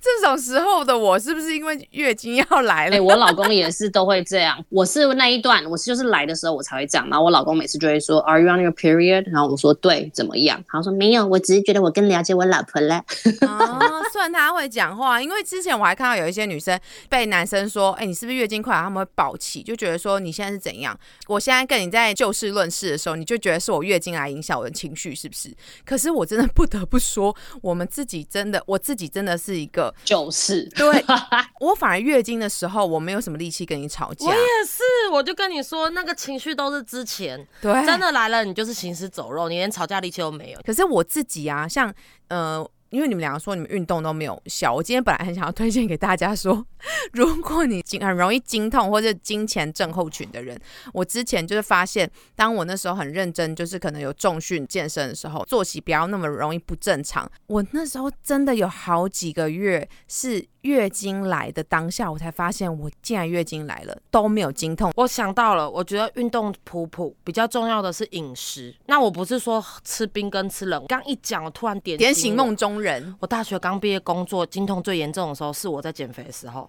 [0.00, 2.96] 这种时候的我是不是因为月经要来了。
[2.96, 4.62] 哎，我老公也是都会这样。
[4.68, 7.08] 我是那一段，我是就是来的时候我才会这样。
[7.08, 9.30] 然后我老公每次就会说，Are you on your period？
[9.30, 10.62] 然后我说对，怎么样？
[10.68, 12.98] 他说没有，我只是觉得我更了解我老婆了。
[13.42, 16.78] 哦，算他会讲话，因为之前我还看到有一些女生
[17.08, 18.74] 被男生说，哎，你是不是月经快？
[18.74, 20.98] 他们会暴气，就觉得说你现在是怎样？
[21.28, 25.54] 我现在跟你在就事论事的时候，你就觉得是我月经来影响我的情绪，是不是？
[25.86, 26.07] 可是。
[26.10, 31.04] 我真的不得不说，我们自己真的，我自己真的是一个就是，对
[31.60, 34.26] 我反而月经的时候，我没有什么力气跟你吵架。
[34.26, 40.60] 我也是，我就跟你说，那个情绪都是之前，对，真的来了，你就是行尸走肉，你连吵架力气都没有。
[40.64, 41.92] 可是我自己啊，像
[42.28, 42.68] 呃。
[42.90, 46.64] 因为你们两个说你们运动都没有效，我今天本来很想要推荐给大家说，
[47.12, 50.58] 如果你经很容易经痛或者金钱症候群的人，
[50.92, 60.46] 我之前就是发现，当我那时候很认真，就是可能有重训健身的时候，作息不要那么容易不正常，我那时候真的有好几个月是。
[60.62, 64.92] 月经来的当下，我才发现我竟然月经来了都没有经痛。
[64.96, 68.74] 我想到了，我觉得运动普普比较重要的是饮食。
[68.86, 73.14] 那我不是说吃冰跟吃冷，刚一讲，我突然点点醒梦中人。
[73.20, 76.68] 我大学刚毕业工作，经痛最严重的时候是我在减肥的时候，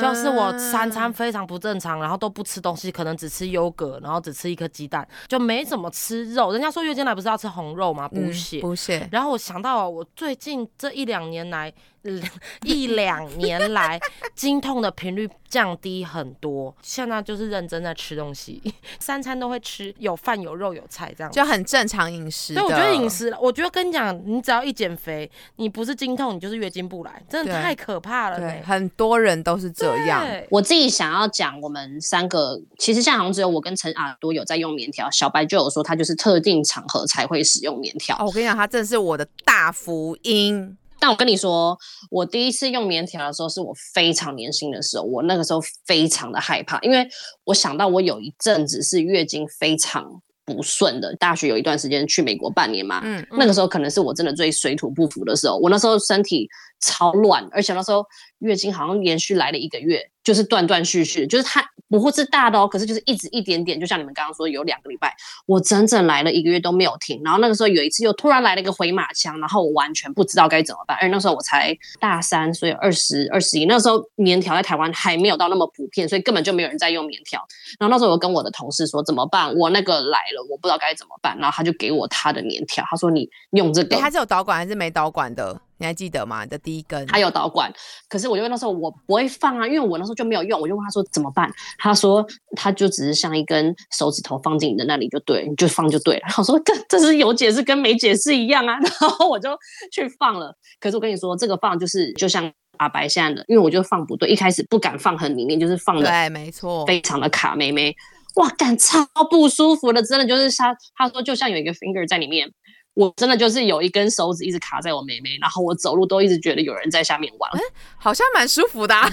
[0.00, 6.52] 就是我三餐非常不正常，然后都不吃东西，可能只吃优格，然后只吃一颗鸡蛋，就没怎么吃肉。
[6.52, 8.08] 人家说月经来不是要吃红肉吗？
[8.08, 9.08] 补血，补血。
[9.12, 11.72] 然后我想到我最近这一两年来。
[12.64, 13.98] 一两年来，
[14.34, 16.74] 经痛的频率降低很多。
[16.82, 18.62] 现在就是认真在吃东西，
[19.00, 22.54] 三餐都会吃，有饭有肉有菜，这样就很正常饮食。
[22.54, 28.38] 对，我觉得饮食，我觉得跟你讲，你只要一减肥，你不是经痛，你就是月经不来，真的太可怕了。
[28.38, 30.24] 对，很多人都是这样。
[30.50, 38.16] 我自己想要讲，我们三个其实像好像只有我跟陈耳朵有在用棉条，小白就有说他就是特定场合才会使用棉条。
[38.24, 40.76] 我跟你讲，他真的是我的大福音。
[40.98, 41.76] 但我跟你说，
[42.10, 45.04] 我第一次用棉条的时候，是我非常年轻的时候。
[45.04, 47.06] 我那个时候非常的害怕，因为
[47.44, 51.14] 我想到我有一阵子是月经非常不顺的。
[51.16, 55.56] 大学有一段时间去美国半年嘛，嗯，那个时候可能是我真的最水土不服的时候。
[55.58, 56.48] 我那时候身体
[56.80, 58.04] 超乱，而且那时候
[58.38, 65.14] 月经好像连续来了一个月，就是断断续续，就是它不会是大的哦，可是就是一直一点点，就像你们刚刚说有两个礼拜，
[65.46, 67.20] 我整整来了一个月都没有停。
[67.24, 70.96] 然后那个时候有一次又突然来了一个回马枪，然后我完全不知道该怎么办。
[71.00, 77.40] 而那时候我才大三，所以二十二十一，那时候棉条在台湾还没有到那么普遍，所以根本就没有人在用棉条。
[77.78, 79.54] 然后那时候我跟我的同事说怎么办？
[79.54, 81.36] 我那个来了，我不知道该怎么办。
[81.38, 85.60] 然后他就给我他的棉条，他说你用这个哎，，它是有导管还是没导管的？
[85.78, 86.44] 你还记得吗？
[86.44, 87.72] 你的第一根，还有导管，
[88.08, 91.52] 可是我就那时候我不会放啊，因为我那时候就没有用，我就问他说怎么办？
[91.78, 92.24] 他说
[92.56, 96.22] 他就只是像一根手指头放进你的那里就对，你就放就对了。
[96.38, 99.50] 我说这这是有解释跟没解释一样啊， 然后我就
[99.92, 100.54] 去放了。
[100.80, 107.94] 可是我跟你说，这个放就是就像阿白现在的，因为我就放不对，一开始不敢放很里面，就是放的对，没错，非常的卡妹妹，
[108.36, 112.48] 哇，感超不舒服的，真的就是他他说就像有一个 finger 在里面，
[112.94, 117.50] 我真的就是有一根手指一直卡在我妹妹，然后我走路都一直觉得有人在下面玩，
[117.98, 119.10] 好像蛮舒服的啊。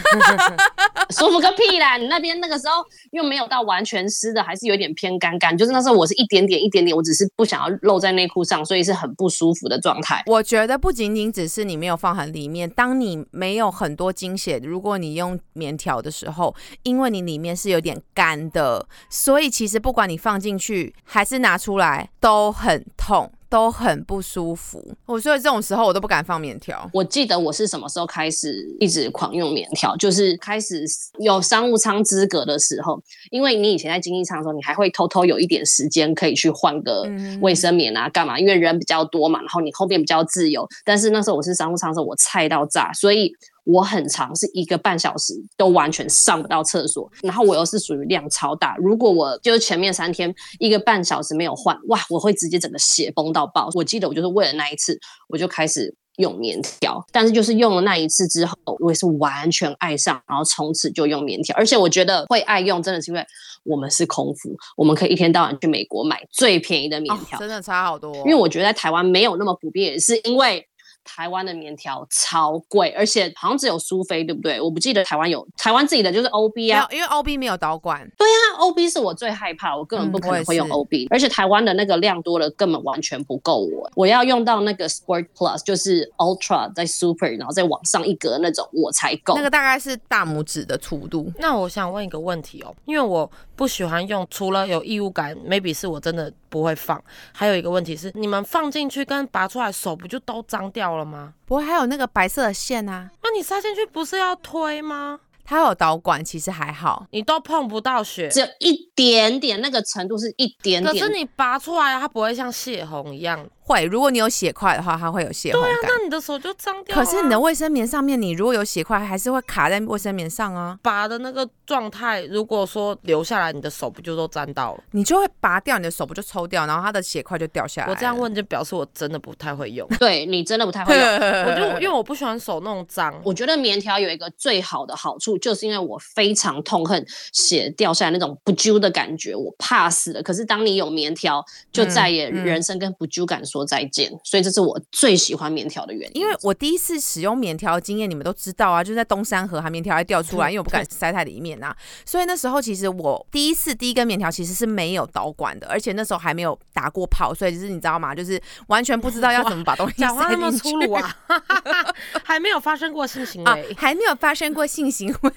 [1.09, 1.97] 舒服个屁啦！
[1.97, 10.23] 你那边那个时候又没有到完全湿的，还是有点偏干干，就是那时候我是一点点一点点，我只是不想要露在内裤上，所以是很不舒服的状态。
[10.27, 24.81] 我觉得不仅仅只是你没有放很里面，当你没有很多经血，如果你用棉条的时候，因为你里面是有点干的，所以其实不管你放进去还是拿出来，都很痛，都很不舒服。
[25.05, 26.89] 我所以这种时候我都不敢放棉条。
[26.93, 30.85] 我记得我是什么时候开始一直狂用棉条，就是开始
[31.19, 32.97] 有商务舱资格的时候，
[33.29, 38.39] 因为你以前在经济舱的时候，你还会偷偷有一点时间可以去换个嗯卫生棉啊，干嘛？
[38.39, 40.65] 因为人比较多嘛，然后你后面比较自由。
[40.85, 43.33] 但是那时候我是商务舱的时候，我菜到炸，所以
[43.63, 53.69] 我很长是一个半小时都完全上不到厕所，然后我又是属于量超大，如果我就是前面三天一个半小时没有换，哇，我会直接整个血崩到爆。
[53.73, 55.95] 我记得我就是为了那一次，我就开始。
[56.17, 61.55] 用棉条，但是就是用了那一次之后，我也是完全爱上，然后从此就用棉条。
[61.55, 63.25] 而且我觉得会爱用，真的是因为
[63.63, 68.13] 我们是空服，我们可以一天到晚去美国买最便宜的棉哦条，真的差好多。
[68.17, 70.67] 因为我觉得在台湾没有那么普遍，也是因为
[71.03, 74.59] 台湾的棉条超贵，而且好像只有苏菲，对不对？
[74.59, 83.89] 我不记得台湾有台湾自己的就是 OB 啊，没有，因为 OB 没有导管，对啊 OB 是我最害怕，我根本不可能会用 OB，、而且台湾的那个量多了，根本完全不够我。
[83.95, 89.35] 我要用到那个 Sport Plus，就是 Ultra 在 Super，然后再往上一格那种，我才够。
[89.35, 91.31] 那个大概是大拇指的粗度。
[91.39, 97.01] 那我想问一个问题哦，因为我不喜欢用，除了有异物感，maybe 是我真的不会放。
[97.33, 101.33] 还有一个问题是，你们放进去跟拔出来，手不就都脏掉了吗？
[101.45, 105.19] 不会还有那个白色的线啊，那你塞进去不是要推吗？
[105.43, 107.05] 它有导管，其实还好。
[107.11, 110.93] 你都碰不到血，只有一点点，那个程度是一点点。
[110.93, 113.45] 可是你拔出来，它不会像血红一样。
[113.63, 115.71] 会，如果你有血块的话，它会有血红感。
[115.83, 116.95] 那你的手就脏掉。
[116.95, 124.83] 可是你的卫生棉上面，你如果有血块，还是会卡在卫生棉上啊，拔的那个状态，如果说留下来，你的手不就都沾到了？
[124.91, 127.89] 你就会拔掉，你的手不就抽掉，然后它的血块就掉下来。
[127.89, 129.87] 我这样，问就表示我真的不太会用。
[129.99, 131.05] 对你真的不太会用。
[131.05, 140.21] 我就因为我不喜欢手弄脏，我觉得棉条有一个最好的好处，就是因为我非常痛恨血掉下来那种不揪的感觉，我怕死了。
[140.23, 144.11] 可是当你有棉条，就再也嗯嗯人生跟不揪感说再见。
[144.23, 146.21] 所以这是我最喜欢棉条的原因。
[146.21, 151.75] 因为我第一次使用棉条的经验，你们都知道啊，就是在东山河，还棉条还掉出来， 因为我不敢塞太里面啊。
[152.05, 158.15] 所以那时候其实我第一次第一根棉条其实是没有导管的，而且那时候还没有打过泡，所以就是你知道吗？
[158.15, 161.17] 就是完全不知道要怎么把东西讲话塞那么进去粗鲁啊，
[162.23, 163.73] 还没有发生过性行啊为，。
[163.77, 165.31] 还没有发生过性行为。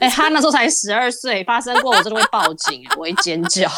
[0.00, 3.70] 哎、他那时候才十二岁，发生过我真的会报警，我会尖叫。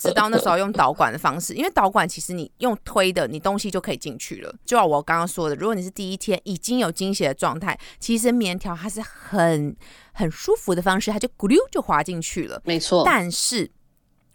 [0.00, 4.54] 直到那时候用导管的方式，因为导管其实你用推的，你东西就可以进去了。
[4.64, 9.74] 就像我刚刚说的，如果你是第一天已经有经血的状态，其实棉条它是很
[10.12, 12.60] 很舒服的方式，它就咕溜就滑进去了。
[12.64, 13.70] 没错，但是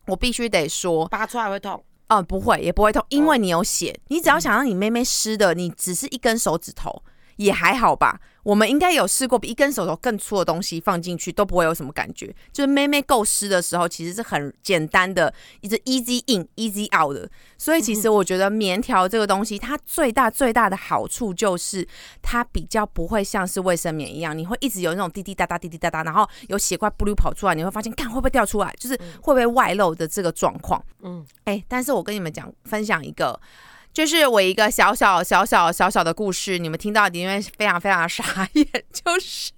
[0.07, 1.83] 我必须得说，拔出来会痛。
[2.09, 3.99] 嗯、不会，也不会痛，因为你有血。
[4.07, 7.03] 你只要想让你妹妹湿的，你只是一根手指头，
[7.37, 8.19] 也还好吧。
[8.43, 12.33] 我们应该有试过比一根手头更粗的东西放进去都不会有什么感觉。
[12.53, 17.29] 就是妹妹够湿的时候，其实是很简单的，一直 easy in easy out 的。
[17.57, 21.85] 所以其实我觉得棉条这个东西，它最大最大的好处就是
[22.21, 30.81] 它比较不会像是卫生棉一样，你会一直有那种滴滴答答滴滴答答，然后有血块不溜跑出来，你会发现看会不会掉出来，就是会不会外漏的这个状况。
[31.01, 33.37] 嗯，哎、但是我跟你们讲，分享一个，
[33.97, 39.51] 就是我一个小小小小小小的故事，你们听到一定会非常非常傻眼，就是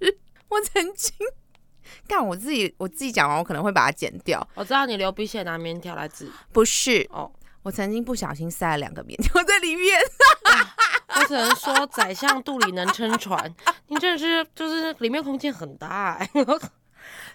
[0.48, 1.14] 我曾经
[2.08, 4.48] 干我自己我自己讲完，我可能会把它剪掉。
[4.54, 7.30] 我知道你流鼻血拿棉条来治不是，哦。
[7.62, 10.00] 我曾经不小心塞了两个棉条在里面。
[11.14, 13.54] 我只能说，宰相肚里能撑船。
[13.88, 16.30] 你真的是，就是里面空间很大、欸。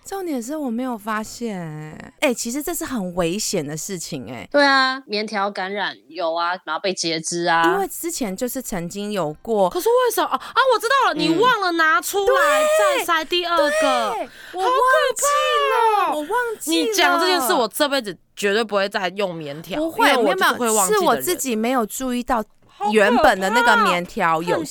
[0.06, 4.48] 重点是我没有发现、哎、哎，其实这是很危险的事情、哎。
[4.52, 10.60] 对啊，棉条感染有啊，然后被截肢啊，因为之前就是曾经有过，可是为什么啊啊？
[10.74, 12.64] 我知道了，你嗯忘了拿出来
[12.98, 13.70] 再塞第二个。
[13.70, 14.72] 对我忘
[15.16, 15.24] 记
[15.72, 16.88] 了，我忘记了。
[16.88, 22.44] 你讲这件事，我这辈子绝对不会再用棉条，不会，我没有没有，就是会忘记是我自己没有注意到
[22.92, 24.64] 原本的那个棉条有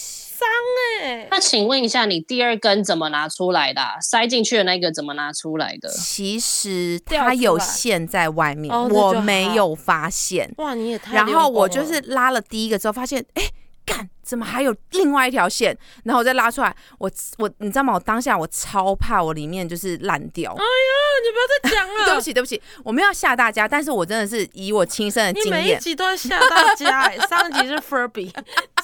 [0.45, 5.89] 很伤哎、那请问一下，你第二根怎么拿出来的啊、塞进去的那个怎么拿出来的？
[5.91, 10.53] 其实它有线在外面，哦我没有发现。
[10.59, 13.43] 哇，你也太然后我就是拉了第一个之后，发现哎，
[13.85, 15.77] 干怎么还有另外一条线？
[16.05, 17.95] 然后我再拉出来，我我你知道吗？
[17.95, 20.53] 我当下我超怕我里面就是烂掉。
[20.53, 22.05] 哎呀你不要再讲了。
[22.07, 28.33] 对不起，对不起，我没有吓大家，但是我真的是以我亲身的你每一经验，集都在吓大家、欸，上一集是 Furby，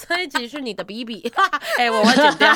[0.08, 1.32] 这一集是你的 BB，
[1.78, 2.52] 哎、我会剪掉，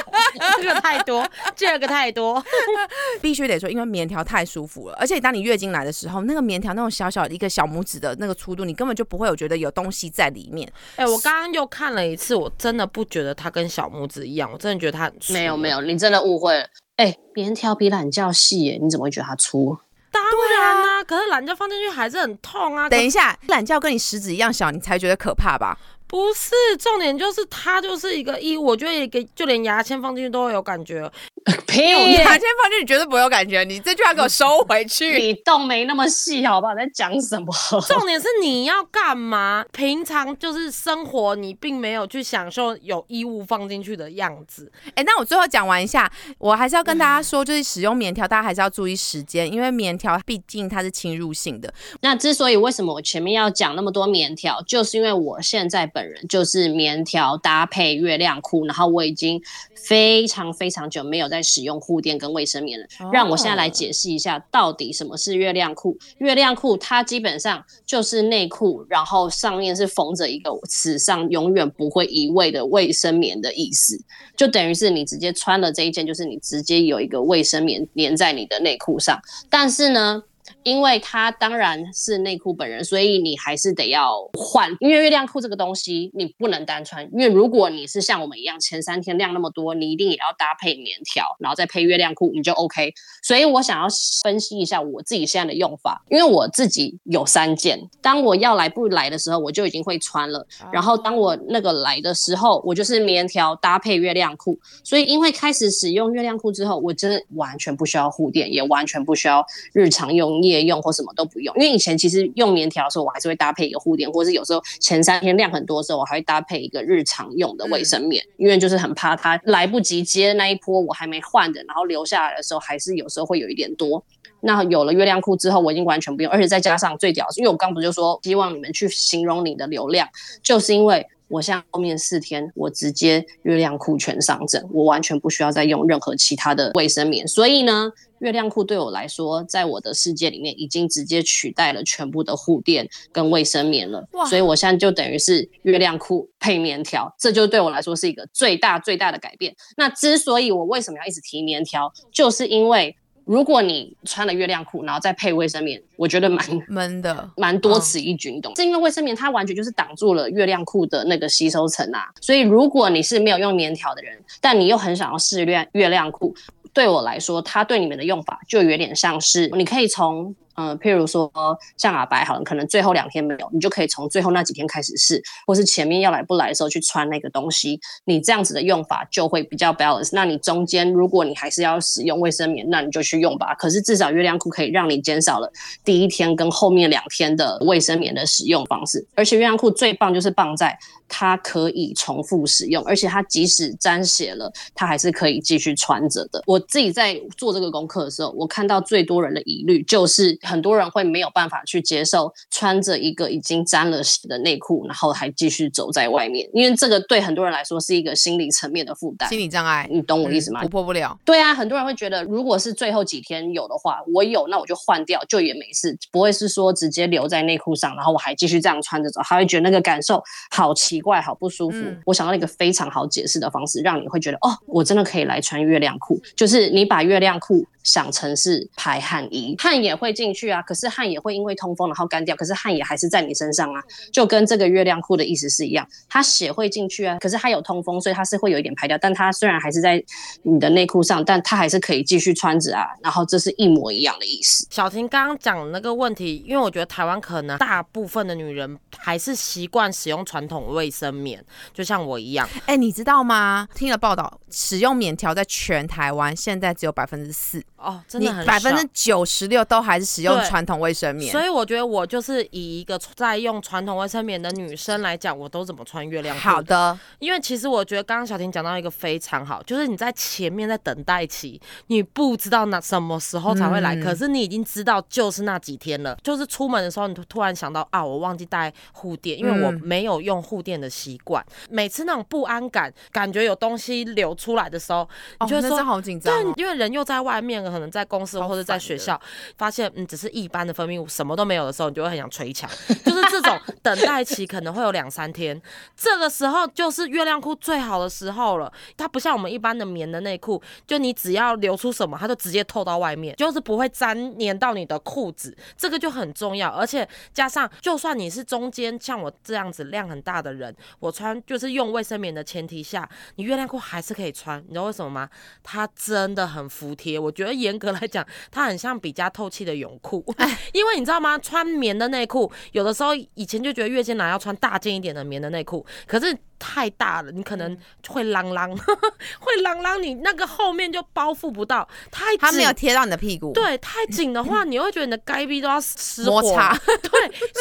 [0.56, 2.42] 这个太多，这个太多，
[3.20, 10.70] 必须得说，因为棉条太舒服了，而且当你月经来的时候，那个棉条那种小小的一个小拇指的那个粗度，你根本就不会有觉得有东西在里面。
[10.96, 15.32] 哎、我刚刚又看了一次，我真的不觉得它跟小拇指一样，我真的觉得它很粗。
[15.32, 16.66] 没有没，有，你真的误会了。
[16.96, 19.76] 哎、棉条比懒觉细耶，你怎么会觉得它粗？
[20.10, 22.88] 当然啦、可是懒觉放进去还是很痛啊。
[22.88, 25.78] 等一下，懒觉跟你食指一样小，你才觉得可怕吧？
[26.06, 31.10] 不是重点，就是它就是一个一，我觉得一个就连牙签放进去都会有感觉。
[31.66, 31.80] 屁！
[31.80, 35.18] 你牙签放进去绝对不会有感觉，你这句话给我收回去。
[35.18, 36.74] 你洞没那么细，好不好？
[36.74, 37.46] 在讲什么？
[37.86, 39.64] 重点是你要干嘛？
[39.72, 44.70] 平常就是生活，你并没有去享受有衣物放进去的样子。
[44.94, 51.72] 哎、那我最后讲完一下，我还是要跟大家说，就是使用棉条，大家还是要注意时间，因为棉条毕竟它是侵入性的。
[52.00, 59.40] 那之所以为什么我前面要讲那么多棉条，就是因为我现在本人就是棉条搭配月亮裤，然后我已经
[59.74, 62.86] 非常非常久没有在使用护垫跟卫生棉了。
[63.10, 65.96] 让我现在来解释一下，到底什么是月亮裤？
[66.18, 73.98] 月亮裤它基本上就是内裤，然后上面是缝着一个史上永远不会移位的卫生棉的意思，
[74.36, 79.18] 就等于是你直接穿了这一件，就是你直接有一个卫生棉粘在你的内裤上。
[79.48, 80.22] 但是呢，
[80.66, 84.68] 因为它当然是内裤本人，所以你还是得要换。
[84.80, 92.92] 因为月亮裤这个东西你不能单穿，因为如果你是像我们一样前三天量那么多，你一定也要搭配棉条，然后再配月亮裤，你就 OK。
[93.22, 93.86] 所以我想要
[94.24, 100.44] 分析一下我自己现在的用法，因为我自己有三件，当我要来不来的时候，我就已经会穿了。
[100.72, 104.58] 然后当我那个来的时候，我就是棉条搭配月亮裤。
[104.82, 111.54] 所以因为开始使用月亮裤之后，我真的完全不需要护垫，也完全不需要日常用、夜用或什么都不用。
[111.56, 124.04] 因为以前其实用棉条的时候，我还是会搭配一个护垫，或是有时候前三天量很多的时候，我还会搭配一个日常用的卫生棉，因为就是很怕它来不及接那一波我还没换的，然后留下来的时候，还是有时候会有一点多。
[124.40, 130.06] 那有了月亮裤之后，我已经完全不用，而且再加上最屌因为我刚不就说希望你们去形容你的流量，
[130.42, 149.54] 就是因为我现在后面四天我直接月亮裤全上阵，我完全不需要再用任何其他的卫生棉，所以呢，月亮裤对我来说，在我的世界里面已经直接取代了全部的护垫跟卫生棉了哇，所以我现在就等于是月亮裤配棉条，这就对我来说是一个最大最大的改变。
[149.76, 152.96] 那之所以我为什么要一直提棉条，就是因为
[153.26, 158.54] 如果你穿了月亮裤，然后再配卫生棉，我觉得蛮闷的， 蛮多此一举，你懂？
[158.54, 166.32] 是因为卫生棉它完全就是挡住了月亮裤的那个吸收层啊，所以如果你是没有用棉条的人，但你又很想要试月月亮裤，
[166.72, 170.34] 对我来说，它对你们的用法就有点像是你可以从。
[170.56, 171.30] 嗯、譬如说
[171.76, 180.10] 像阿白好了，可能最后两天没有，你就可以从最后那几天开始试，或是前面要来不来的时候去穿那个东西，你这样子的用法就会比较 balance。
[180.12, 183.54] 那你中间如果你还是要使用卫生棉，那你就去用吧。
[183.54, 185.52] 可是至少月亮裤可以让你减少了
[185.84, 190.76] 第一天跟后面两天的卫生棉的使用方式，而且月亮裤最棒就是棒在
[191.08, 196.42] 它可以重复使用，而且它即使沾血了，它还是可以继续穿着的。
[196.46, 209.38] 我自己在做这个功课的时候，我看到最多人的疑虑就是很多人会没有办法去接受穿着一个已经沾了血的内裤，然后还继续走在外面，因为这个对很多人来说是一个心理层面的负担心。
[209.38, 210.62] 理障碍，你懂我意思吗？
[210.62, 211.18] 突破不了。
[211.24, 221.78] 对啊，很多人会觉得，如果是最后几天有的话，我有那我就换掉，就也没事，不会是说直接留在内裤上，然后我还继续这样穿着走，他会觉得那个感受好奇怪、好不舒服。
[221.78, 233.80] 嗯我想到一个非常好解释的方式，让你会觉得哦，我真的可以来穿月亮裤，就是你把月亮裤想成是排汗衣，汗也会进去啊，可是汗也会因为通风然后干掉，可是汗也还是在你身上啊，
[234.12, 240.02] 就跟这个月亮裤的意思是一样，它血会进去啊，可是它有通风，所以它是会有一点排掉，但它虽然还是在
[240.42, 244.66] 你的内裤上，但它还是可以继续穿着啊，然后这是一模一样的意思。
[244.68, 251.40] 小婷刚刚讲那个问题，因为我觉得台湾可能大部分的女人还是习惯使用传统卫生棉，
[251.72, 252.48] 就像我一样。
[252.66, 253.68] 哎、你知道吗？
[253.76, 261.30] 听了报道，使用棉条在全台湾现在只有百分之四，哦，真的很百分之九十六都还是使用传统卫生棉。
[261.30, 266.42] 所以我觉得我就是以一个在用传统卫生棉的女生来讲，我都怎么穿月亮裤。
[266.42, 276.16] 好，的，因为其实我觉得刚刚小婷讲到一个非常好，就是你在前面在等待期，你不知道那什么时候才会来，嗯可是你已经知道就是那几天了。
[276.22, 281.44] 就是出门的时候，你突突然想到啊，我忘记带护垫，因为我嗯没有用护垫的习惯。
[281.68, 285.06] 每次那种不安感，感觉有东西流出来的时候，
[285.40, 286.54] 你就会说真好紧张、对哦，。
[286.56, 289.20] 因为人又在外面，可能在公司或者在学校，
[289.56, 292.68] 发现嗯只是一般的分泌物，什么都没有的时候，你就会很想捶墙。
[293.04, 295.60] 就是这种 等待期可能会有两三天，
[295.96, 298.72] 这个时候就是月亮裤最好的时候了。
[298.96, 306.68] 它不像我们一般的棉的内裤，就你只要流出什么，它就直接透到外面，就是不会粘粘到你的裤子，这个就很重要。
[306.70, 315.28] 而且加上，就算你是中间像我这样子量很大的人，我穿就是用卫生棉的前提下，你月亮裤还是可以穿，你知道为什么吗？
[315.62, 320.24] 它真的很服帖，我觉得严格来讲，它很像比较透气的泳裤。
[320.72, 321.38] 因为你知道吗？
[321.38, 327.76] 穿棉的内裤，有的时候以前就觉得月经来要穿大件一点的棉的内裤，可是太大了，你可能
[328.08, 328.74] 会啷啷，
[329.40, 336.40] 会啷啷，你那个后面就包覆不到，太紧它没有贴到你的屁股，，对，太紧的话， 你会觉得你的该逼都要失火。
[336.40, 336.76] 摩擦。
[336.86, 337.10] 对，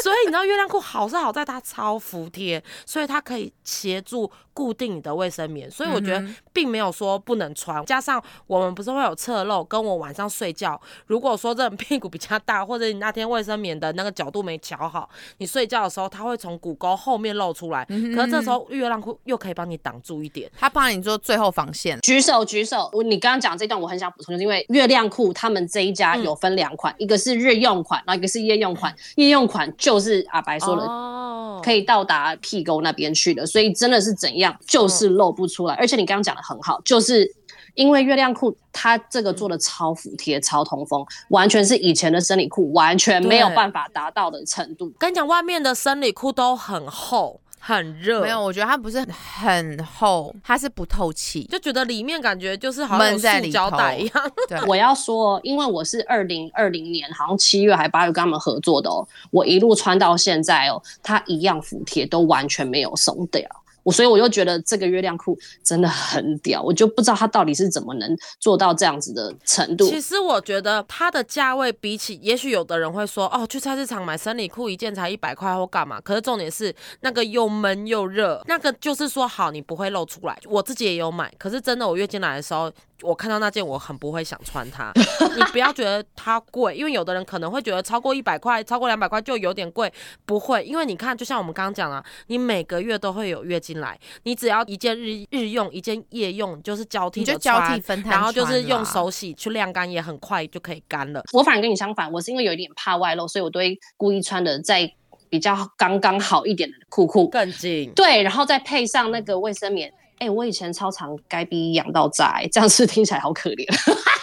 [0.04, 7.86] 所以你知道月亮裤好是好在它超服帖，所以它可以协助固定你的卫生棉，所以我觉得嗯并没有说不能穿。
[7.86, 20.50] 加上我们不是会有侧漏，跟我晚上睡觉，如果说这种屁股比较大，或者你那天卫生棉的那个角度没调好，你睡觉的时候它会从骨沟后面露出来，嗯可是这时候月亮裤又可以帮你挡住一点。
[20.58, 22.00] 它帮你做最后防线。
[22.02, 22.90] 举手举手！
[22.94, 28.94] 我你刚刚讲这段，我很想补充，就是因为月亮裤他们这一家嗯有分两款，一个是日用款，然后一个是夜用款。
[29.16, 35.74] 夜用款就是阿白说的，哦可以到达屁沟那边去的，所以真的是怎样，就是露不出来。
[35.76, 37.34] 而且你刚刚讲的很好，就是
[37.74, 44.92] 因为月亮裤它这个做的超服帖、超通风，完全是以前的生理裤完全没有对办法达到的程度。
[45.00, 47.42] 跟你讲，外面的生理裤都很厚。
[47.68, 49.04] 很热，没有，我觉得它不是
[49.40, 51.46] 很厚，它是不透气。
[51.46, 54.32] 就觉得里面感觉就是好闷在里塑胶袋头一样。
[54.48, 63.50] 对，我要说，因为我是二零二零年好像七月还八月跟他们合作的哦，我一路穿到现在哦，它一样服帖，都完全没有松掉。
[63.86, 69.88] 我所以我就觉得这个月亮裤真的很屌，我就不知道它到底是怎么能做到这样子的程度。
[69.88, 76.02] 其实我觉得它的价位比起，也许有的人会说，哦，去菜市场买生理裤一件才一百块或干嘛？
[76.02, 80.36] 可是重点是那个又闷又热，那个就是说好你不会露出来。
[80.46, 82.72] 我自己也有买，可是真的我月经来的时候，
[83.06, 84.92] 我看到那件我很不会想穿它。
[85.36, 89.92] 你不要觉得它贵，因为有的人可能会觉得超过一百块、超过两百块就有点贵，
[90.26, 101.24] 不会，因为你看，就像我们刚刚讲了，你每个月都会有月经来，你只要一件日日用，一件夜用，就是交替你就的交替分摊然后就是用手洗去晾干，也很快就可以干了。
[101.34, 104.92] 我反而跟你相反，我是因为有一点怕外露，所以我都会故意穿的在
[105.30, 107.28] 比较刚刚好一点的裤裤。
[107.30, 107.92] 更紧。
[107.96, 109.94] 对，然后再配上那个卫生棉。
[110.20, 113.66] 哎、我以前超常该逼养到炸、欸，这样是听起来好可怜，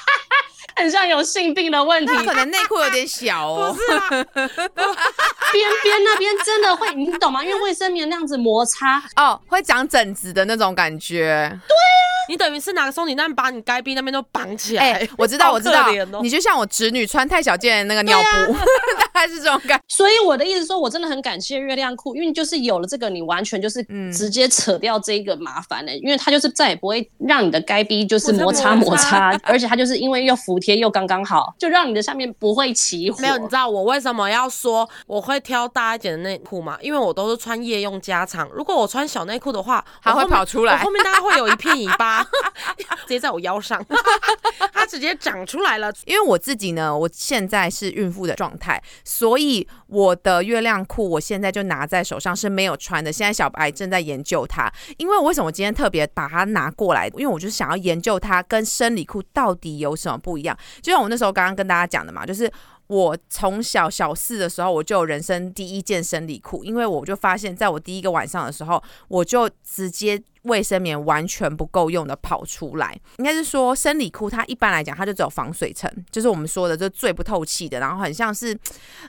[0.83, 2.13] 很像有性病的问题。
[2.13, 3.75] 它可能内裤有点小哦。
[4.35, 7.45] 边边那边真的会，你懂吗？
[7.45, 11.49] 因为卫生棉那样子摩擦，哦，会长疹子的那种感觉。
[11.51, 14.93] 对啊你等于是拿个松紧带把你该逼那边都绑起来。
[14.93, 18.17] 哎、我知道，我知道哦，你就像我侄女穿太小件的那个尿
[18.47, 18.53] 布，
[18.97, 19.85] 大概是这种感觉。
[19.89, 33.19] 所以我的意思说，我真的很感谢月亮裤，因为就是有了这个，你完全就是嗯直接扯掉这一个麻烦的、因为它就是再也不会让你的该逼就是摩擦摩擦，而且它就是因为要服帖又刚刚好，就让你的下面不会起火。
[33.21, 36.79] 没有，你知道我为什么要说我会挑大一点的内裤吗？
[36.81, 38.49] 因为我都是穿夜用加长。
[38.53, 42.23] 如果我穿小内裤的话，还会跑出来我后面大概会有一片尾巴，
[43.07, 43.85] 直接在我腰上，
[44.73, 45.93] 它直接长出来了。
[46.07, 53.13] 因为我自己呢，我现在是孕妇的状态，所以我的月亮裤我现在就拿在手上是没有穿的。
[53.13, 57.09] 现在小白正在研究它，因为为什么我今天特别把它拿过来？
[57.15, 60.52] 因为我就是想要研究它跟生理裤到底有什么不一样。
[60.81, 62.51] 就像我那时候刚刚跟大家讲的嘛，就是。
[62.89, 72.99] 我从小小四的时候，我就人生第一件生理裤，因为我就发现，在我第一个晚上的时候，我就直接卫生棉完全不够用的跑出来。
[73.19, 78.59] 应该是说生理裤它一般来讲它就只有防水层，就是我们说的就最不透气的，然后很像是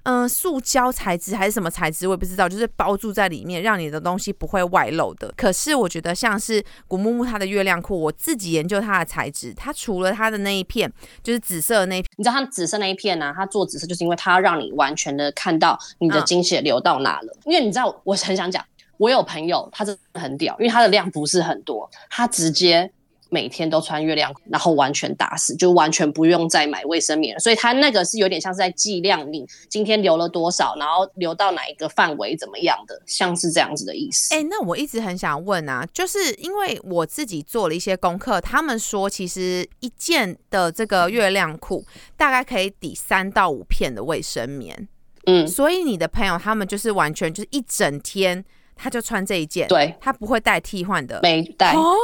[0.04, 5.34] 嗯、塑胶材质还是什么材质，我也不知道，就是包住在里面，让你的东西不会外露的。
[5.38, 17.38] 可是我觉得像是古木木它的月亮裤，我自己研究它的材质，它除了它的那一片就是紫色的那一片，你知道它紫色那一片呢、它做紫色就是因为它要让你完全的看到你的嗯经血流到哪了。
[17.46, 18.64] 因为你知道，我很想讲，
[19.04, 22.90] 我有朋友他真的很屌，因为他的量不是很多，他直接。
[23.30, 27.40] 每天都穿月亮，然后完全打死，就完全不用再买卫生棉了。
[27.40, 34.36] 所以他那个是有点像是在计量你今天流了多少，然后流到哪一个范围怎么样的，像是这样子的意思。
[34.36, 41.84] 哎、那我一直很想问啊，就是因为我自己做了一些功课，他们说其实一件的这个月亮裤
[42.16, 44.88] 大概可以抵三到五片的卫生棉，
[45.26, 48.46] 嗯，所以你的朋友他们就是完全就是一整天
[48.84, 51.18] 他就穿这一件，对，他不会带替换的。
[51.24, 51.74] 没带。
[51.74, 51.96] 哦，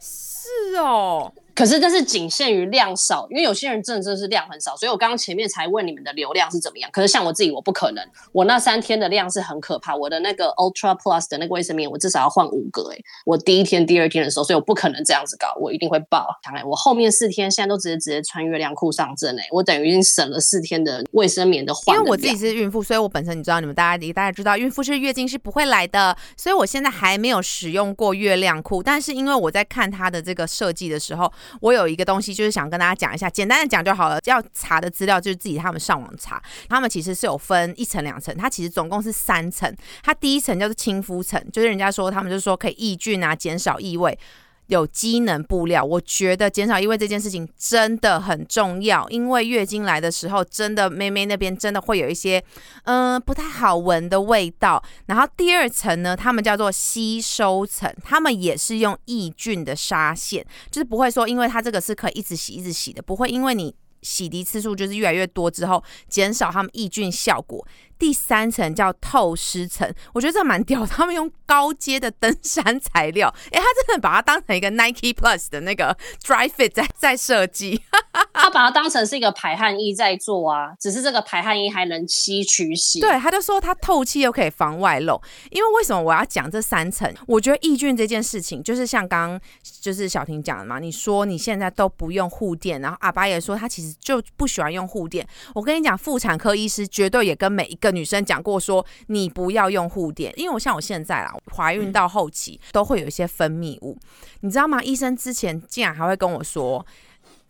[0.00, 6.90] 是哦，可是这是仅限于量少，因为有些人真的真的是量很少，所以我刚刚前面才问你们的流量是怎么样。
[6.92, 9.94] 可是像我自己，我不可能，我那三天的量是很可怕。
[9.94, 16.26] 我的那个 Ultra Plus 的那个卫生棉，我至少要换五个诶、我第一天、第二天的时候，所以我不可能这样子搞，我一定会爆。
[16.42, 28.82] 当然，我后面四天现在都直接直接穿月亮裤上阵诶、我等于已经省了四天的卫生棉的换因为我自己是孕妇，所以我本身你知道，你们大家大家知道，孕妇是月经是不会来的，所以我现在还没有使用过月亮裤。
[28.82, 34.18] 但是因为我在看它的这个设计的时候，我有一个东西就是想跟大家讲一下，简单的讲就好了。
[34.24, 39.74] 要查的资料就是自己他们上网查，他们其实是有分一层、两层，它其实总共是三层。
[40.02, 44.18] 它第一层叫做亲肤层，就是人家说他们就是说可以抑菌啊，减少异味。
[44.66, 52.42] 有机能布料，我觉得减少异味这件事情真的很重要，因为月经来的时候，真的妹妹那边真的会有一些
[52.84, 54.82] 嗯、不太好闻的味道。
[55.06, 63.74] 然后第二层呢，他们叫做吸收层，他们也是用抑菌的纱线，就是不会说因为它这个是可以一直洗一直洗的，不会因为你。
[64.04, 67.66] 洗涤次数就是越来越多之后，减少它们抑菌效果。
[67.98, 77.82] 第三层叫透湿层，我觉得这蛮屌的，他们用高阶的登山材料， 诶，他真的把它当成一个 Nike Plus 的那个 Dry Fit 在在设计。
[78.32, 83.00] 他把它当成是一个排汗衣在做啊，只是这个排汗衣还能吸取血。
[83.00, 85.20] 对，他就说它透气又可以防外漏。
[85.50, 87.12] 因为为什么我要讲这三层？
[87.26, 89.40] 我觉得抑菌这件事情，就是像刚刚
[89.80, 95.26] 就是小婷讲的嘛，你说你现在都不用护垫，然后阿爸也说他其实就不喜欢用护垫。
[95.54, 103.98] 我跟你讲，妇产科医师绝对也跟每一个女生讲过说，你不要用护垫，因为我像我现在啦，怀孕到后期都会有一些分泌物，
[104.40, 104.82] 你知道吗？
[104.82, 106.84] 医生之前竟然还会跟我说，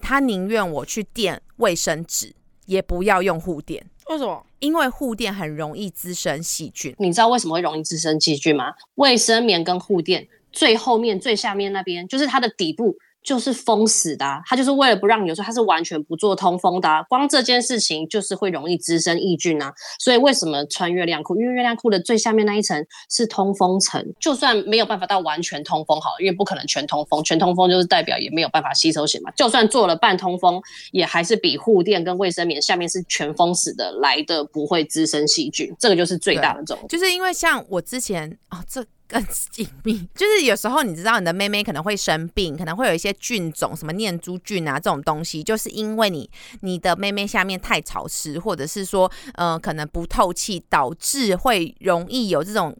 [0.01, 2.35] 他宁愿我去垫卫生纸，
[2.66, 3.87] 也不要用护垫。
[4.09, 4.45] 为什么？
[4.59, 6.95] 因为护垫很容易滋生细菌。
[6.99, 8.74] 你知道为什么会容易滋生细菌吗？
[8.97, 17.02] 卫生棉跟护垫最后面、最下面那边，就是它的底部就是封死的、啊，它就是为了不让你有时候它是完全不做通风的、啊。
[17.04, 19.72] 光这件事情就是会容易滋生抑菌啊。
[19.98, 21.34] 所以为什么穿月亮裤？
[21.36, 29.30] 因为月亮裤的最下面那一层是通风层，就算没有办法到完全通风好了，因为不可能全通风，全通风就是代表也没有办法吸收血嘛。
[29.30, 30.60] 就算做了半通风，
[30.92, 36.88] 也还是比护垫跟卫生棉下面是全封死的来的不会滋生细菌，这个就是最大的重点。
[36.88, 38.84] 就是因为像我之前哦，这
[39.14, 46.28] 更紧密， 就是有时候你知道你的妹妹可能会生病，可能会有一些菌种，什么念珠菌啊这种东西，就是因为你
[46.60, 52.76] 你的妹妹下面太潮湿，或者是说呃可能不透气，导致会容易有这种。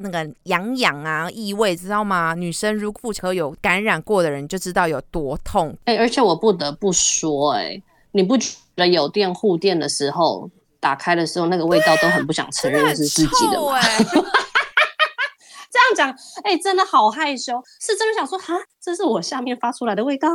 [0.00, 2.32] 那个痒痒啊，异味，知道吗？
[2.32, 5.76] 女生如妇科有感染过的人就知道有多痛。
[5.86, 7.82] 哎、而且我不得不说、哎，
[8.12, 13.80] 你不觉得有电护垫的时候，打开的时候那个味道都很不想承认很是自己的吗？
[15.70, 20.28] 这样讲，哎、真的好害羞，是真的想说，哈，这是我下面发出来的味道，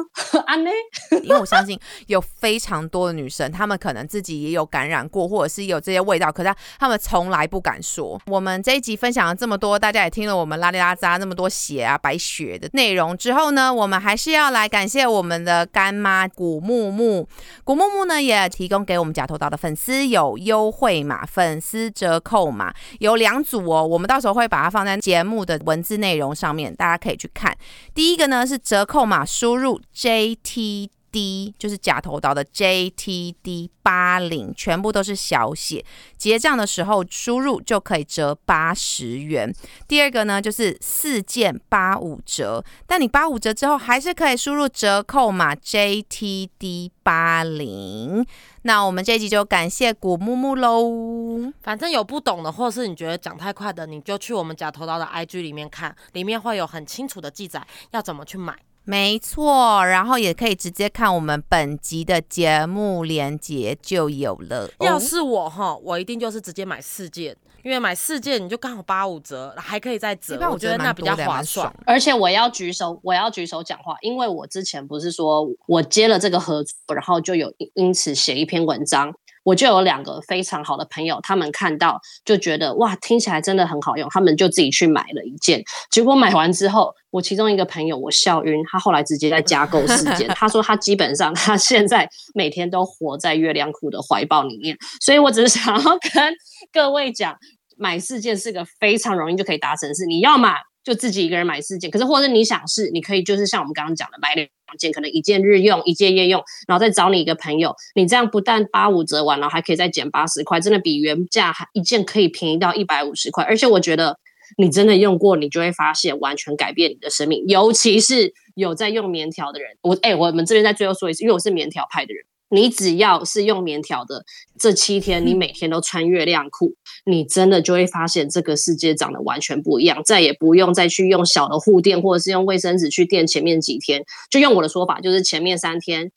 [0.46, 0.70] 安呢？
[1.24, 8.22] 因为我相信有非常多的女生，她们可能自己也有感染过，或者是有这些味道，可是她们从来不敢说。
[8.28, 17.28] 我们这一集分享了这么多，大家也听了我们拉里拉扎那么多血啊、白血的内容之后呢，我们还是要来感谢我们的干妈古木木。
[17.64, 23.86] 古木木呢也提供给我们假头岛的粉丝有优惠码、粉丝折扣码，有两组哦。
[23.86, 27.58] 我们到时候会把它放在节目的文字内容上面，大家可以去看。
[27.94, 30.90] 第一个呢是折扣码，输入 JT。
[31.14, 35.86] D 就是假头刀的 JTD 八零，全部都是小写。
[36.18, 39.54] 结账的时候输入就可以折八十元。
[39.88, 48.26] 第二个呢，就是四件八五折，但你八五折之后还是可以输入折扣码 JTD 八零。
[48.64, 51.54] 那我们这一集就感谢古木木喽。
[51.62, 58.58] 反正有不懂的，或是你觉得讲太快的，你就去我们假头刀的 IG 里面看，里面会有很清楚的记载要怎么去买。
[58.86, 64.70] 没错，然后也可以直接看我们本集的节目链接就有了。
[64.78, 71.74] 哦要是我哈，我一定就是直接买四件，因为买四件你就刚好八五折，还可以再折，我觉得那比较划算。。
[71.86, 79.14] 而且我要举手，我要举手讲话，因为我之前不是说我接了这个合作，然后就有因此写一篇文章，
[79.44, 96.34] 我就有两个非常好的朋友，他们看到就觉得哇，听起来真的很好用，他们就自己去买了一件，结果买完之后，我其中一个朋友我笑晕，他后来直接在加购四件，他说他基本上他现在每天都活在月亮裤的怀抱里面，所以我只是想要跟
[96.72, 97.38] 各位讲。
[97.76, 104.48] 买四件是个非常容易就可以达成的事，你要嘛就自己一个人买四件，可是或者你想试，你可以就是像我们刚刚讲的买两
[104.78, 114.18] 件，可能一件日用，一件夜用，然后再找你一个朋友，你这样不但八五折完，然后还可以再减八十块，真的比原价还一件可以便宜到一百五十块，而且我觉得
[114.58, 122.24] 你真的用过，你就会发现完全改变你的生命，尤其是有在用棉条的人，我哎、我们这边再最后说一次，因为我是棉条派的人。
[122.54, 124.24] 你只要是用棉条的，
[124.60, 136.12] 这七天你每天都穿月亮裤，你真的就会发现这个世界长得完全不一样，再也不用再去用小的护垫或者是用卫生纸去垫前面几天，就用我的说法，就是前面三天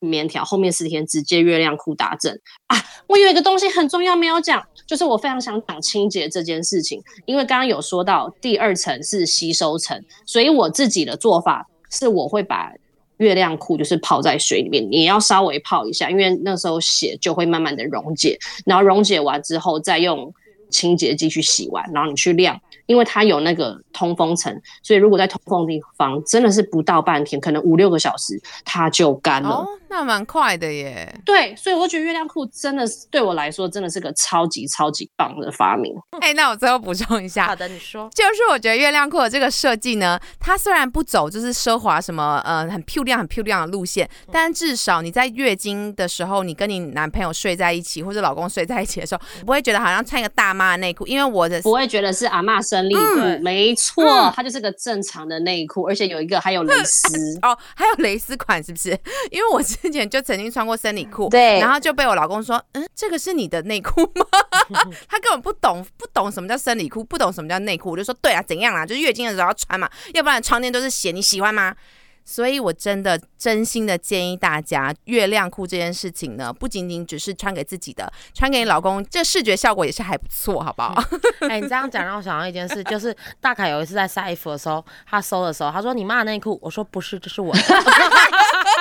[0.00, 2.76] 棉条，后面四天直接月亮裤打整啊。
[3.06, 12.74] 我有一个东西很重要没有讲，就是我非常想讲清洁这件事情，因为刚刚有说到第二层是吸收层，所以我自己的做法是我会把。
[13.20, 20.32] 月亮裤就是泡在水里面，你要稍微泡一下，因为那时候血就会慢慢的溶解，然后溶解完之后再用
[20.70, 29.50] 清洁剂去洗完，然后你去晾，因为它有那个通风层，所以如果在通风的地方，真的是不到半天，可能五六个小时它就干了。
[29.50, 31.12] 哦，那蛮快的耶。
[31.26, 35.92] 对，所以我觉得月亮裤真的是对我来说真的是个超级超级棒的发明。
[36.20, 38.08] 哎、那我最后补充一下，好的，你说。
[38.14, 57.10] 就是我觉得月亮裤的这个设计呢，它虽然不走就是奢华什么呃很漂亮很漂亮的路线，但至少你在月经的时候，你跟你男朋友睡在一起或者老公睡在一起的时候，不会觉得好像穿一个大妈的内裤，因为我的不会觉得是阿嬷生理裤，嗯没错，嗯它就是个正常的内裤，而且有一个还有蕾丝。
[57.42, 58.90] 哦，还有蕾丝款是不是？
[59.32, 64.26] 因为我之前就曾经穿过生理裤，对然后就被我老公说，嗯，这个是你的内裤吗？
[65.08, 67.90] 他根本不懂，不懂什么叫生理裤，不懂什么叫内裤。
[67.90, 68.84] 我就说，对啊，怎样啊？
[68.84, 71.74] 就是月经的时候要穿嘛，要不然床垫都是血，你喜欢吗？
[72.22, 80.94] 所以，我真的真心的建议大家，月亮裤这件事情呢，不仅仅只是穿给自己的，穿给你老公，这视觉效果也是还不错，好不好？
[81.48, 87.60] 哎、你这样讲让我想到一件事，就是大凯有一次在晒衣服的时候，他收的时候，他说：“你妈的内裤。”我说：“不是，这是我的。”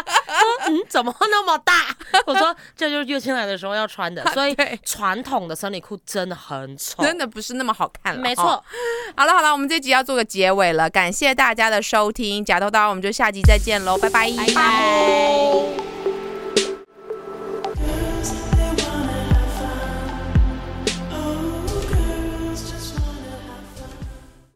[0.05, 1.73] 他说：“嗯，怎么那么大？”
[2.25, 8.63] 我说：“这就是月经来的时候要穿的。”所以对传统的生理裤真的很丑，真的不是那么好看了，哦没错。
[9.15, 14.31] 好了好了，我们这集要做个结尾了，感谢大家的收听，假头刀，我们就下集再见喽，拜拜。
[14.37, 15.88] 拜拜。